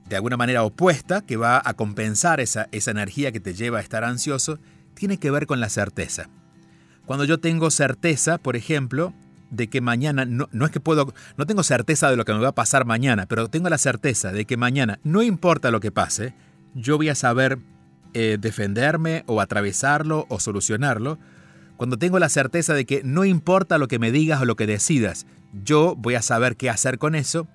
de 0.09 0.15
alguna 0.17 0.35
manera 0.35 0.63
opuesta, 0.63 1.21
que 1.21 1.37
va 1.37 1.61
a 1.63 1.73
compensar 1.75 2.41
esa, 2.41 2.67
esa 2.73 2.91
energía 2.91 3.31
que 3.31 3.39
te 3.39 3.53
lleva 3.53 3.77
a 3.77 3.81
estar 3.81 4.03
ansioso, 4.03 4.59
tiene 4.93 5.17
que 5.17 5.31
ver 5.31 5.47
con 5.47 5.59
la 5.59 5.69
certeza. 5.69 6.29
Cuando 7.05 7.25
yo 7.25 7.39
tengo 7.39 7.69
certeza, 7.71 8.37
por 8.37 8.55
ejemplo, 8.55 9.13
de 9.49 9.69
que 9.69 9.81
mañana, 9.81 10.25
no, 10.25 10.49
no, 10.51 10.65
es 10.65 10.71
que 10.71 10.79
puedo, 10.79 11.13
no 11.37 11.45
tengo 11.45 11.63
certeza 11.63 12.09
de 12.09 12.17
lo 12.17 12.25
que 12.25 12.33
me 12.33 12.39
va 12.39 12.49
a 12.49 12.55
pasar 12.55 12.85
mañana, 12.85 13.27
pero 13.27 13.49
tengo 13.49 13.69
la 13.69 13.77
certeza 13.77 14.31
de 14.31 14.45
que 14.45 14.57
mañana, 14.57 14.99
no 15.03 15.21
importa 15.21 15.69
lo 15.69 15.79
que 15.79 15.91
pase, 15.91 16.33
yo 16.73 16.97
voy 16.97 17.09
a 17.09 17.15
saber 17.15 17.59
eh, 18.13 18.37
defenderme 18.39 19.23
o 19.27 19.41
atravesarlo 19.41 20.25
o 20.29 20.39
solucionarlo, 20.39 21.19
cuando 21.77 21.97
tengo 21.97 22.17
la 22.19 22.29
certeza 22.29 22.73
de 22.73 22.85
que 22.85 23.01
no 23.03 23.25
importa 23.25 23.77
lo 23.77 23.87
que 23.87 23.99
me 23.99 24.11
digas 24.11 24.41
o 24.41 24.45
lo 24.45 24.55
que 24.55 24.67
decidas, 24.67 25.25
yo 25.51 25.95
voy 25.97 26.15
a 26.15 26.21
saber 26.21 26.55
qué 26.55 26.69
hacer 26.69 26.97
con 26.97 27.13
eso, 27.13 27.47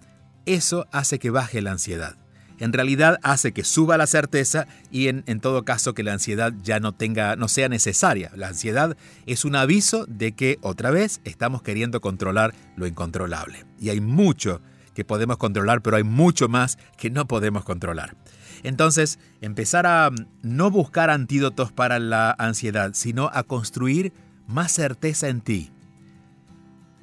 eso 0.46 0.86
hace 0.92 1.18
que 1.18 1.30
baje 1.30 1.62
la 1.62 1.72
ansiedad. 1.72 2.16
En 2.58 2.72
realidad 2.72 3.18
hace 3.22 3.52
que 3.52 3.64
suba 3.64 3.96
la 3.96 4.06
certeza 4.06 4.66
y 4.90 5.08
en, 5.08 5.40
todo 5.40 5.64
caso 5.64 5.94
que 5.94 6.02
la 6.02 6.12
ansiedad 6.12 6.52
ya 6.62 6.80
no 6.80 6.92
tenga, 6.92 7.36
no 7.36 7.48
sea 7.48 7.68
necesaria. 7.68 8.30
La 8.34 8.48
ansiedad 8.48 8.96
es 9.26 9.44
un 9.44 9.56
aviso 9.56 10.06
de 10.06 10.32
que 10.32 10.58
otra 10.62 10.90
vez 10.90 11.20
estamos 11.24 11.62
queriendo 11.62 12.00
controlar 12.00 12.54
lo 12.76 12.86
incontrolable. 12.86 13.64
Y 13.80 13.90
hay 13.90 14.00
mucho 14.00 14.60
que 14.94 15.04
podemos 15.04 15.36
controlar, 15.36 15.82
pero 15.82 15.96
hay 15.96 16.02
mucho 16.02 16.48
más 16.48 16.78
que 16.96 17.10
no 17.10 17.28
podemos 17.28 17.64
controlar. 17.64 18.16
Entonces, 18.64 19.18
empezar 19.40 19.86
a 19.86 20.10
mm, 20.10 20.16
no 20.42 20.70
buscar 20.70 21.10
antídotos 21.10 21.70
para 21.70 21.98
la 21.98 22.34
ansiedad, 22.38 22.90
sino 22.94 23.30
a 23.32 23.44
construir 23.44 24.12
más 24.48 24.72
certeza 24.72 25.28
en 25.28 25.40
ti. 25.40 25.70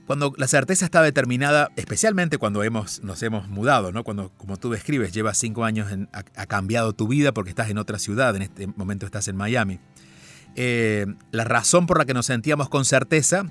Cuando 0.06 0.34
la 0.38 0.48
certeza 0.48 0.86
está 0.86 1.02
determinada, 1.02 1.72
especialmente 1.76 2.38
cuando 2.38 2.64
hemos, 2.64 3.04
nos 3.04 3.24
hemos 3.24 3.48
mudado, 3.48 3.92
¿no? 3.92 4.04
cuando, 4.04 4.30
como 4.38 4.58
tú 4.58 4.70
describes, 4.70 5.14
llevas 5.14 5.38
cinco 5.38 5.66
años, 5.66 5.88
ha, 6.12 6.46
cambiado 6.46 6.94
tu 6.94 7.08
vida 7.08 7.34
porque 7.34 7.50
estás 7.50 7.72
en 7.72 7.80
otra 7.80 7.98
ciudad, 7.98 8.36
en 8.36 8.44
este 8.44 8.68
momento 8.68 9.08
estás 9.08 9.28
en 9.28 9.36
Miami. 9.36 9.80
Eh, 10.56 11.08
la 11.32 11.44
razón 11.44 11.88
por 11.88 11.98
la 11.98 12.06
que 12.06 12.14
nos 12.14 12.28
sentíamos 12.28 12.70
con 12.70 12.86
certeza 12.86 13.48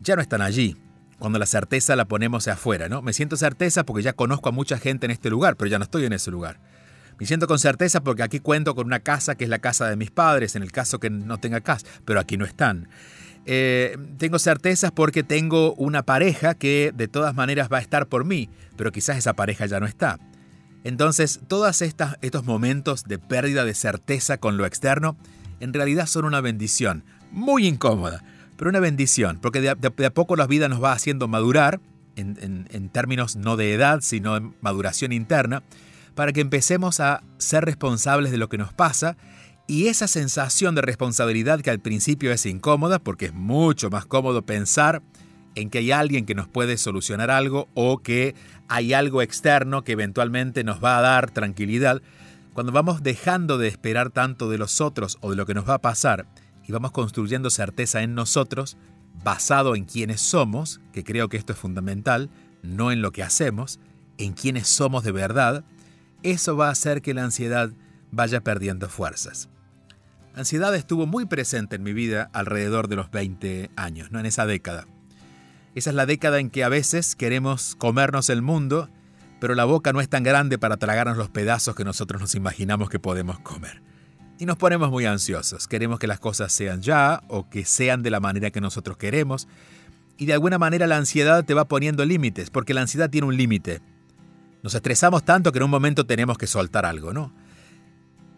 ya 0.00 0.16
no 0.16 0.22
están 0.22 0.42
allí. 0.42 0.76
Cuando 1.20 1.38
la 1.38 1.46
certeza 1.46 1.96
la 1.96 2.06
ponemos 2.06 2.46
afuera, 2.48 2.88
¿no? 2.88 3.02
Me 3.02 3.12
siento 3.12 3.36
certeza 3.36 3.84
porque 3.84 4.02
ya 4.02 4.12
conozco 4.12 4.48
a 4.48 4.52
mucha 4.52 4.78
gente 4.78 5.06
en 5.06 5.10
este 5.10 5.30
lugar, 5.30 5.56
pero 5.56 5.68
ya 5.68 5.78
no 5.78 5.84
estoy 5.84 6.04
en 6.04 6.12
ese 6.12 6.30
lugar. 6.30 6.60
Me 7.18 7.26
siento 7.26 7.48
con 7.48 7.58
certeza 7.58 8.00
porque 8.00 8.22
aquí 8.22 8.38
cuento 8.38 8.76
con 8.76 8.86
una 8.86 9.00
casa 9.00 9.34
que 9.34 9.44
es 9.44 9.50
la 9.50 9.58
casa 9.58 9.88
de 9.88 9.96
mis 9.96 10.10
padres, 10.12 10.54
en 10.54 10.62
el 10.62 10.70
caso 10.70 11.00
que 11.00 11.10
no 11.10 11.38
tenga 11.38 11.60
casa, 11.60 11.86
pero 12.04 12.20
aquí 12.20 12.36
no 12.36 12.44
están. 12.44 12.88
Eh, 13.46 13.96
tengo 14.18 14.38
certezas 14.38 14.92
porque 14.92 15.22
tengo 15.22 15.74
una 15.74 16.02
pareja 16.02 16.54
que 16.54 16.92
de 16.94 17.08
todas 17.08 17.34
maneras 17.34 17.68
va 17.72 17.78
a 17.78 17.80
estar 17.80 18.06
por 18.06 18.24
mí, 18.24 18.50
pero 18.76 18.92
quizás 18.92 19.16
esa 19.16 19.32
pareja 19.32 19.66
ya 19.66 19.80
no 19.80 19.86
está. 19.86 20.18
Entonces, 20.84 21.40
todos 21.48 21.82
estos 21.82 22.44
momentos 22.44 23.04
de 23.04 23.18
pérdida 23.18 23.64
de 23.64 23.74
certeza 23.74 24.38
con 24.38 24.56
lo 24.56 24.66
externo, 24.66 25.16
en 25.60 25.72
realidad 25.72 26.06
son 26.06 26.24
una 26.24 26.40
bendición, 26.40 27.04
muy 27.30 27.66
incómoda, 27.66 28.22
pero 28.56 28.70
una 28.70 28.80
bendición, 28.80 29.38
porque 29.40 29.60
de 29.60 29.70
a, 29.70 30.10
poco 30.10 30.36
la 30.36 30.46
vida 30.46 30.68
nos 30.68 30.82
va 30.82 30.92
haciendo 30.92 31.28
madurar, 31.28 31.80
en 32.16 32.88
términos 32.88 33.36
no 33.36 33.56
de 33.56 33.72
edad, 33.74 34.00
sino 34.02 34.36
en 34.36 34.54
maduración 34.60 35.12
interna, 35.12 35.62
para 36.18 36.32
que 36.32 36.40
empecemos 36.40 36.98
a 36.98 37.22
ser 37.38 37.64
responsables 37.64 38.32
de 38.32 38.38
lo 38.38 38.48
que 38.48 38.58
nos 38.58 38.72
pasa 38.72 39.16
y 39.70 39.88
esa 39.88 40.08
sensación 40.08 40.74
de 40.74 40.80
responsabilidad 40.80 41.60
que 41.60 41.68
al 41.70 41.78
principio 41.78 42.32
es 42.32 42.46
incómoda, 42.46 42.98
porque 42.98 43.26
es 43.26 43.34
mucho 43.34 43.90
más 43.90 44.06
cómodo 44.06 44.40
pensar 44.46 45.02
en 45.54 45.68
que 45.68 45.78
hay 45.78 45.92
alguien 45.92 46.24
que 46.24 46.34
nos 46.34 46.48
puede 46.48 46.78
solucionar 46.78 47.30
algo 47.30 47.68
o 47.74 47.98
que 47.98 48.34
hay 48.68 48.94
algo 48.94 49.20
externo 49.20 49.84
que 49.84 49.92
eventualmente 49.92 50.64
nos 50.64 50.82
va 50.82 50.96
a 50.96 51.02
dar 51.02 51.30
tranquilidad, 51.30 52.00
cuando 52.54 52.72
vamos 52.72 53.02
dejando 53.02 53.58
de 53.58 53.68
esperar 53.68 54.08
tanto 54.08 54.48
de 54.48 54.56
los 54.56 54.80
otros 54.80 55.18
o 55.20 55.30
de 55.30 55.36
lo 55.36 55.44
que 55.44 55.54
nos 55.54 55.68
va 55.68 55.74
a 55.74 55.82
pasar 55.82 56.26
y 56.66 56.72
vamos 56.72 56.92
construyendo 56.92 57.50
certeza 57.50 58.02
en 58.02 58.14
nosotros, 58.14 58.78
basado 59.22 59.76
en 59.76 59.84
quiénes 59.84 60.22
somos, 60.22 60.80
que 60.94 61.04
creo 61.04 61.28
que 61.28 61.36
esto 61.36 61.52
es 61.52 61.58
fundamental, 61.58 62.30
no 62.62 62.90
en 62.90 63.02
lo 63.02 63.12
que 63.12 63.22
hacemos, 63.22 63.80
en 64.16 64.32
quiénes 64.32 64.66
somos 64.66 65.04
de 65.04 65.12
verdad, 65.12 65.64
eso 66.22 66.56
va 66.56 66.68
a 66.68 66.72
hacer 66.72 67.02
que 67.02 67.12
la 67.12 67.24
ansiedad 67.24 67.70
vaya 68.10 68.40
perdiendo 68.40 68.88
fuerzas. 68.88 69.50
Ansiedad 70.34 70.74
estuvo 70.74 71.06
muy 71.06 71.26
presente 71.26 71.76
en 71.76 71.82
mi 71.82 71.92
vida 71.92 72.30
alrededor 72.32 72.88
de 72.88 72.96
los 72.96 73.10
20 73.10 73.70
años, 73.76 74.10
¿no? 74.10 74.20
en 74.20 74.26
esa 74.26 74.46
década. 74.46 74.86
Esa 75.74 75.90
es 75.90 75.96
la 75.96 76.06
década 76.06 76.38
en 76.38 76.50
que 76.50 76.64
a 76.64 76.68
veces 76.68 77.16
queremos 77.16 77.74
comernos 77.76 78.30
el 78.30 78.42
mundo, 78.42 78.88
pero 79.40 79.54
la 79.54 79.64
boca 79.64 79.92
no 79.92 80.00
es 80.00 80.08
tan 80.08 80.22
grande 80.22 80.58
para 80.58 80.76
tragarnos 80.76 81.16
los 81.16 81.28
pedazos 81.28 81.74
que 81.74 81.84
nosotros 81.84 82.20
nos 82.20 82.34
imaginamos 82.34 82.90
que 82.90 82.98
podemos 82.98 83.38
comer. 83.40 83.82
Y 84.38 84.46
nos 84.46 84.56
ponemos 84.56 84.90
muy 84.90 85.04
ansiosos, 85.04 85.66
queremos 85.66 85.98
que 85.98 86.06
las 86.06 86.20
cosas 86.20 86.52
sean 86.52 86.80
ya 86.80 87.22
o 87.28 87.48
que 87.48 87.64
sean 87.64 88.02
de 88.02 88.10
la 88.10 88.20
manera 88.20 88.50
que 88.50 88.60
nosotros 88.60 88.96
queremos. 88.96 89.48
Y 90.16 90.26
de 90.26 90.32
alguna 90.32 90.58
manera 90.58 90.86
la 90.86 90.96
ansiedad 90.96 91.44
te 91.44 91.54
va 91.54 91.66
poniendo 91.66 92.04
límites, 92.04 92.50
porque 92.50 92.74
la 92.74 92.82
ansiedad 92.82 93.10
tiene 93.10 93.26
un 93.26 93.36
límite. 93.36 93.80
Nos 94.62 94.74
estresamos 94.74 95.24
tanto 95.24 95.52
que 95.52 95.58
en 95.58 95.64
un 95.64 95.70
momento 95.70 96.06
tenemos 96.06 96.38
que 96.38 96.46
soltar 96.46 96.86
algo, 96.86 97.12
¿no? 97.12 97.32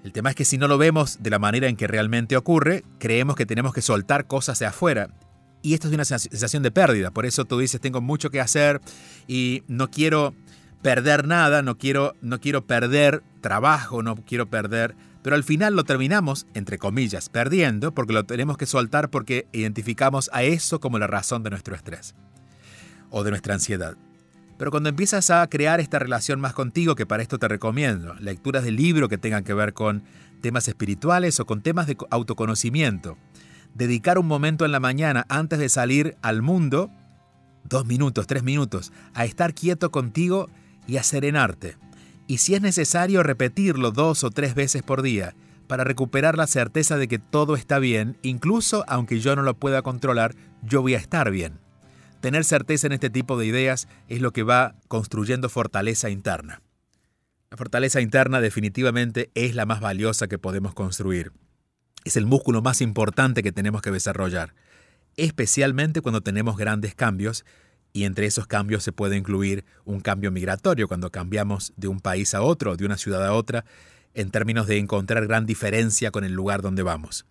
El 0.03 0.13
tema 0.13 0.31
es 0.31 0.37
que 0.37 0.47
si 0.47 0.57
no 0.57 0.67
lo 0.67 0.79
vemos 0.79 1.19
de 1.23 1.31
la 1.31 1.39
manera 1.39 1.69
en 1.69 1.77
que 1.77 1.87
realmente 1.87 2.37
ocurre, 2.37 2.85
creemos 2.99 3.37
que 3.37 3.45
tenemos 3.45 3.75
que 3.75 3.83
soltar 3.83 4.27
cosas 4.27 4.59
de 4.59 4.67
afuera. 4.67 5.11
Y 5.63 5.75
esto 5.75 5.89
es 5.89 5.95
una 5.95 6.07
sensación 6.07 6.63
de 6.63 6.71
pérdida. 6.71 7.11
Por 7.11 7.27
eso 7.27 7.45
tú 7.45 7.59
dices, 7.59 7.81
tengo 7.81 8.01
mucho 8.01 8.31
que 8.31 8.41
hacer 8.41 8.81
y 9.29 9.63
no 9.69 9.91
quiero 9.91 10.35
perder 10.81 11.27
nada, 11.27 11.61
no 11.61 11.77
quiero, 11.77 12.15
no 12.23 12.41
quiero 12.41 12.67
perder 12.67 13.23
trabajo, 13.41 14.03
no 14.03 14.17
quiero 14.17 14.49
perder... 14.49 14.97
Pero 15.23 15.37
al 15.37 15.45
final 15.45 15.77
lo 15.77 15.85
terminamos, 15.85 16.47
entre 16.55 16.79
comillas, 16.79 17.29
perdiendo 17.29 17.93
porque 17.93 18.15
lo 18.15 18.25
tenemos 18.25 18.57
que 18.57 18.65
soltar 18.65 19.11
porque 19.11 19.47
identificamos 19.53 20.31
a 20.33 20.45
eso 20.45 20.81
como 20.81 20.99
la 20.99 21.09
razón 21.09 21.43
de 21.43 21.51
nuestro 21.51 21.75
estrés 21.75 22.15
o 23.11 23.23
de 23.23 23.29
nuestra 23.29 23.53
ansiedad. 23.53 23.99
Pero 24.61 24.71
cuando 24.71 24.91
empiezas 24.91 25.31
a 25.31 25.47
crear 25.47 25.81
esta 25.81 25.99
relación 25.99 26.39
más 26.39 26.53
contigo, 26.53 26.95
que 26.95 27.07
para 27.07 27.23
esto 27.23 27.39
te 27.39 27.49
recomiendo, 27.49 28.13
lecturas 28.21 28.63
de 28.63 28.71
libro 28.71 29.09
que 29.09 29.17
tengan 29.17 29.43
que 29.43 29.55
ver 29.55 29.73
con 29.73 30.03
temas 30.43 30.69
espirituales 30.69 31.41
o 31.41 31.47
con 31.47 31.63
temas 31.63 31.87
de 31.87 31.97
autoconocimiento, 32.11 33.17
dedicar 33.73 34.19
un 34.19 34.27
momento 34.27 34.67
en 34.67 34.73
la 34.73 34.79
mañana 34.79 35.25
antes 35.31 35.61
de 35.61 35.71
salir 35.71 36.19
al 36.21 36.43
mundo, 36.43 36.91
dos 37.65 37.87
minutos, 37.87 38.27
tres 38.27 38.43
minutos, 38.43 38.93
a 39.15 39.25
estar 39.25 39.55
quieto 39.55 39.91
contigo 39.91 40.51
y 40.87 40.99
a 40.99 41.05
serenarte. 41.05 41.79
Y 42.27 42.37
si 42.37 42.55
es 42.55 42.61
necesario 42.61 43.23
repetirlo 43.23 43.93
dos 43.93 44.25
o 44.25 44.31
tres 44.31 44.55
veces 44.55 44.83
por 44.83 45.01
día, 45.01 45.35
para 45.69 45.85
recuperar 45.85 46.37
la 46.37 46.47
certeza 46.47 46.99
de 46.99 47.09
que 47.09 47.19
todo 47.19 47.57
está 47.57 47.79
bien, 47.79 48.19
incluso 48.21 48.85
aunque 48.89 49.21
yo 49.21 49.35
no 49.37 49.41
lo 49.41 49.55
pueda 49.55 49.81
controlar, 49.81 50.35
yo 50.63 50.83
voy 50.83 50.97
a 50.97 50.99
estar 50.99 51.31
bien. 51.31 51.70
Tener 52.21 52.45
certeza 52.45 52.87
en 52.87 52.93
este 52.93 53.09
tipo 53.09 53.39
de 53.39 53.47
ideas 53.47 53.89
es 54.09 54.21
lo 54.21 54.33
que 54.33 54.43
va 54.43 54.75
construyendo 54.89 55.49
fortaleza 55.49 56.11
interna. 56.11 56.61
La 57.51 57.57
fortaleza 57.57 58.01
interna 58.01 58.41
definitivamente 58.41 59.31
es 59.35 59.55
la 59.55 59.67
más 59.67 59.81
valiosa 59.81 60.29
que 60.29 60.39
podemos 60.39 60.75
construir. 60.75 61.33
Es 62.05 62.17
el 62.17 62.27
músculo 62.27 62.63
más 62.63 62.81
importante 62.83 63.43
que 63.43 63.53
tenemos 63.53 63.83
que 63.83 63.91
desarrollar, 63.91 64.55
especialmente 65.17 66.03
cuando 66.03 66.21
tenemos 66.21 66.57
grandes 66.57 66.95
cambios 66.95 67.45
y 67.93 68.05
entre 68.05 68.27
esos 68.27 68.47
cambios 68.47 68.85
se 68.85 68.93
puede 68.93 69.17
incluir 69.17 69.65
un 69.85 70.01
cambio 70.01 70.31
migratorio, 70.31 70.89
cuando 70.89 71.11
cambiamos 71.11 71.73
de 71.77 71.89
un 71.89 72.01
país 72.01 72.35
a 72.35 72.43
otro, 72.43 72.77
de 72.77 72.87
una 72.87 72.97
ciudad 72.97 73.27
a 73.27 73.33
otra. 73.33 73.65
en 74.13 74.31
términos 74.31 74.67
de 74.67 74.77
encontrar 74.79 75.27
gran 75.29 75.47
diferencia 75.47 76.11
con 76.11 76.25
el 76.25 76.33
lugar 76.33 76.63
donde 76.63 76.83
vamos. 76.83 77.27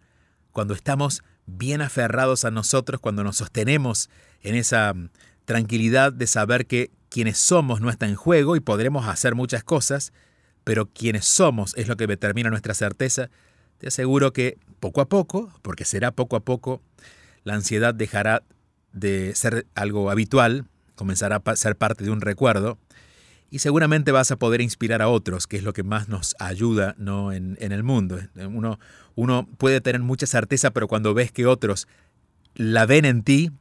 Cuando 0.52 0.73
estamos 0.73 1.23
bien 1.58 1.82
aferrados 1.82 2.46
a 2.46 2.52
nosotros, 2.52 3.00
cuando 3.00 3.24
nos 3.24 3.38
sostenemos 3.38 4.10
en 4.42 4.56
esa 4.56 4.94
mm, 4.94 5.10
tranquilidad 5.46 6.14
de 6.14 6.28
saber 6.28 6.66
que 6.66 6.92
quienes 7.10 7.38
somos 7.38 7.82
no 7.82 7.90
está 7.90 8.08
en 8.08 8.16
juego 8.16 8.56
y 8.56 8.60
podremos 8.60 9.08
hacer 9.08 9.36
muchas 9.36 9.64
cosas, 9.64 10.14
pero 10.64 10.86
quienes 10.86 11.26
somos 11.26 11.76
es 11.76 11.88
lo 11.88 11.98
que 11.98 12.08
determina 12.08 12.50
nuestra 12.50 12.74
certeza, 12.74 13.30
te 13.80 13.88
aseguro 13.88 14.34
que 14.34 14.58
poco 14.80 15.02
a 15.02 15.10
poco, 15.10 15.52
porque 15.62 15.86
será 15.86 16.12
poco 16.12 16.36
a 16.36 16.42
poco, 16.42 16.82
la 17.44 17.56
ansiedad 17.56 17.94
dejará 17.94 18.44
de 18.94 19.34
ser 19.36 19.66
algo 19.74 20.12
habitual, 20.12 20.66
comenzará 20.96 21.42
a 21.44 21.56
ser 21.56 21.76
parte 21.76 22.04
de 22.04 22.12
un 22.12 22.22
recuerdo, 22.22 22.78
y 23.50 23.60
seguramente 23.60 24.12
vas 24.12 24.32
a 24.32 24.36
poder 24.36 24.62
inspirar 24.62 25.02
a 25.02 25.08
otros, 25.08 25.48
que 25.48 25.58
es 25.58 25.64
lo 25.64 25.74
que 25.74 25.84
más 25.84 26.08
nos 26.08 26.36
ayuda 26.40 26.96
¿no? 26.98 27.32
en, 27.32 27.58
en 27.60 27.72
el 27.72 27.84
mundo. 27.84 28.20
Uno, 28.36 28.80
uno 29.16 29.48
puede 29.58 29.82
tener 29.82 30.02
mucha 30.02 30.28
certeza, 30.28 30.72
pero 30.72 30.88
cuando 30.88 31.14
ves 31.14 31.32
que 31.32 31.46
otros 31.46 31.88
la 32.56 32.86
ven 32.86 33.06
en 33.06 33.24
ti, 33.24 33.52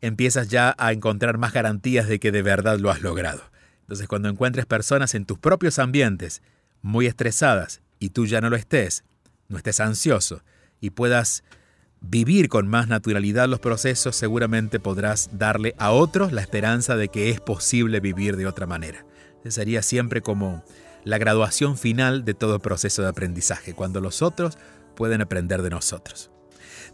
empiezas 0.00 0.48
ya 0.48 0.74
a 0.78 0.92
encontrar 0.92 1.38
más 1.38 1.52
garantías 1.52 2.06
de 2.08 2.20
que 2.20 2.30
de 2.30 2.42
verdad 2.42 2.78
lo 2.78 2.90
has 2.90 3.00
logrado. 3.00 3.42
Entonces 3.80 4.06
cuando 4.06 4.28
encuentres 4.28 4.66
personas 4.66 5.14
en 5.14 5.26
tus 5.26 5.38
propios 5.38 5.78
ambientes 5.78 6.42
muy 6.82 7.06
estresadas 7.06 7.80
y 7.98 8.10
tú 8.10 8.26
ya 8.26 8.40
no 8.40 8.50
lo 8.50 8.56
estés, 8.56 9.04
no 9.48 9.56
estés 9.56 9.80
ansioso 9.80 10.42
y 10.80 10.90
puedas 10.90 11.42
vivir 12.00 12.48
con 12.48 12.68
más 12.68 12.88
naturalidad 12.88 13.48
los 13.48 13.60
procesos, 13.60 14.14
seguramente 14.16 14.78
podrás 14.78 15.30
darle 15.32 15.74
a 15.78 15.90
otros 15.90 16.32
la 16.32 16.42
esperanza 16.42 16.96
de 16.96 17.08
que 17.08 17.30
es 17.30 17.40
posible 17.40 18.00
vivir 18.00 18.36
de 18.36 18.46
otra 18.46 18.66
manera. 18.66 19.04
Sería 19.50 19.82
siempre 19.82 20.22
como 20.22 20.64
la 21.04 21.18
graduación 21.18 21.76
final 21.76 22.24
de 22.24 22.34
todo 22.34 22.60
proceso 22.60 23.02
de 23.02 23.08
aprendizaje, 23.08 23.74
cuando 23.74 24.00
los 24.00 24.22
otros 24.22 24.56
pueden 24.94 25.20
aprender 25.20 25.62
de 25.62 25.70
nosotros. 25.70 26.30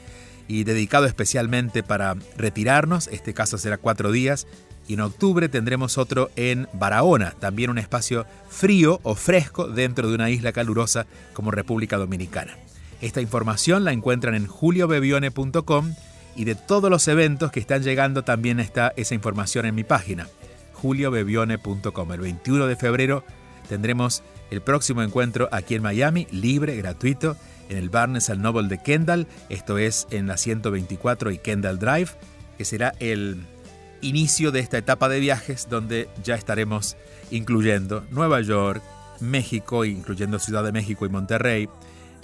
y 0.50 0.66
dedicado 0.66 1.06
especialmente 1.06 1.82
para 1.82 2.16
retirarnos. 2.36 3.08
Este 3.08 3.34
caso 3.34 3.58
será 3.58 3.78
cuatro 3.78 4.12
días. 4.12 4.48
Y 4.88 4.96
en 4.96 5.02
octubre 5.02 5.48
tendremos 5.50 6.00
otro 6.00 6.32
en 6.36 6.68
Barahona, 6.74 7.36
también 7.40 7.70
un 7.70 7.78
espacio 7.78 8.26
frío 8.50 9.00
o 9.04 9.14
fresco 9.14 9.68
dentro 9.68 10.10
de 10.10 10.16
una 10.16 10.32
isla 10.32 10.52
calurosa 10.52 11.06
como 11.34 11.52
República 11.52 11.98
Dominicana. 11.98 12.58
Esta 13.00 13.22
información 13.22 13.86
la 13.86 13.94
encuentran 13.94 14.34
en 14.34 14.48
juliobevione.com 14.48 15.94
y 16.36 16.46
de 16.46 16.56
todos 16.56 16.90
los 16.90 17.08
eventos 17.08 17.52
que 17.52 17.60
están 17.60 17.84
llegando 17.84 18.24
también 18.24 18.60
está 18.60 18.92
esa 18.98 19.14
información 19.14 19.68
en 19.68 19.76
mi 19.76 19.84
página, 19.84 20.28
juliobevione.com. 20.82 22.12
El 22.12 22.20
21 22.20 22.68
de 22.68 22.76
febrero 22.76 23.24
tendremos 23.68 24.24
el 24.52 24.62
próximo 24.62 25.04
encuentro 25.04 25.48
aquí 25.52 25.76
en 25.76 25.84
Miami, 25.84 26.28
libre, 26.32 26.76
gratuito, 26.76 27.38
en 27.70 27.78
el 27.78 27.90
Barnes 27.90 28.30
al 28.30 28.42
Noble 28.42 28.68
de 28.68 28.82
Kendall, 28.82 29.28
esto 29.50 29.78
es 29.78 30.08
en 30.10 30.28
la 30.28 30.38
124 30.38 31.32
y 31.32 31.38
Kendall 31.38 31.78
Drive, 31.78 32.10
que 32.58 32.66
será 32.66 32.94
el 33.00 33.46
inicio 34.02 34.52
de 34.52 34.60
esta 34.60 34.78
etapa 34.78 35.08
de 35.08 35.20
viajes 35.20 35.68
donde 35.70 36.10
ya 36.24 36.36
estaremos 36.36 36.98
incluyendo 37.32 38.04
Nueva 38.10 38.42
York, 38.42 38.82
México, 39.20 39.86
incluyendo 39.86 40.40
Ciudad 40.40 40.64
de 40.64 40.72
México 40.72 41.06
y 41.06 41.10
Monterrey, 41.10 41.70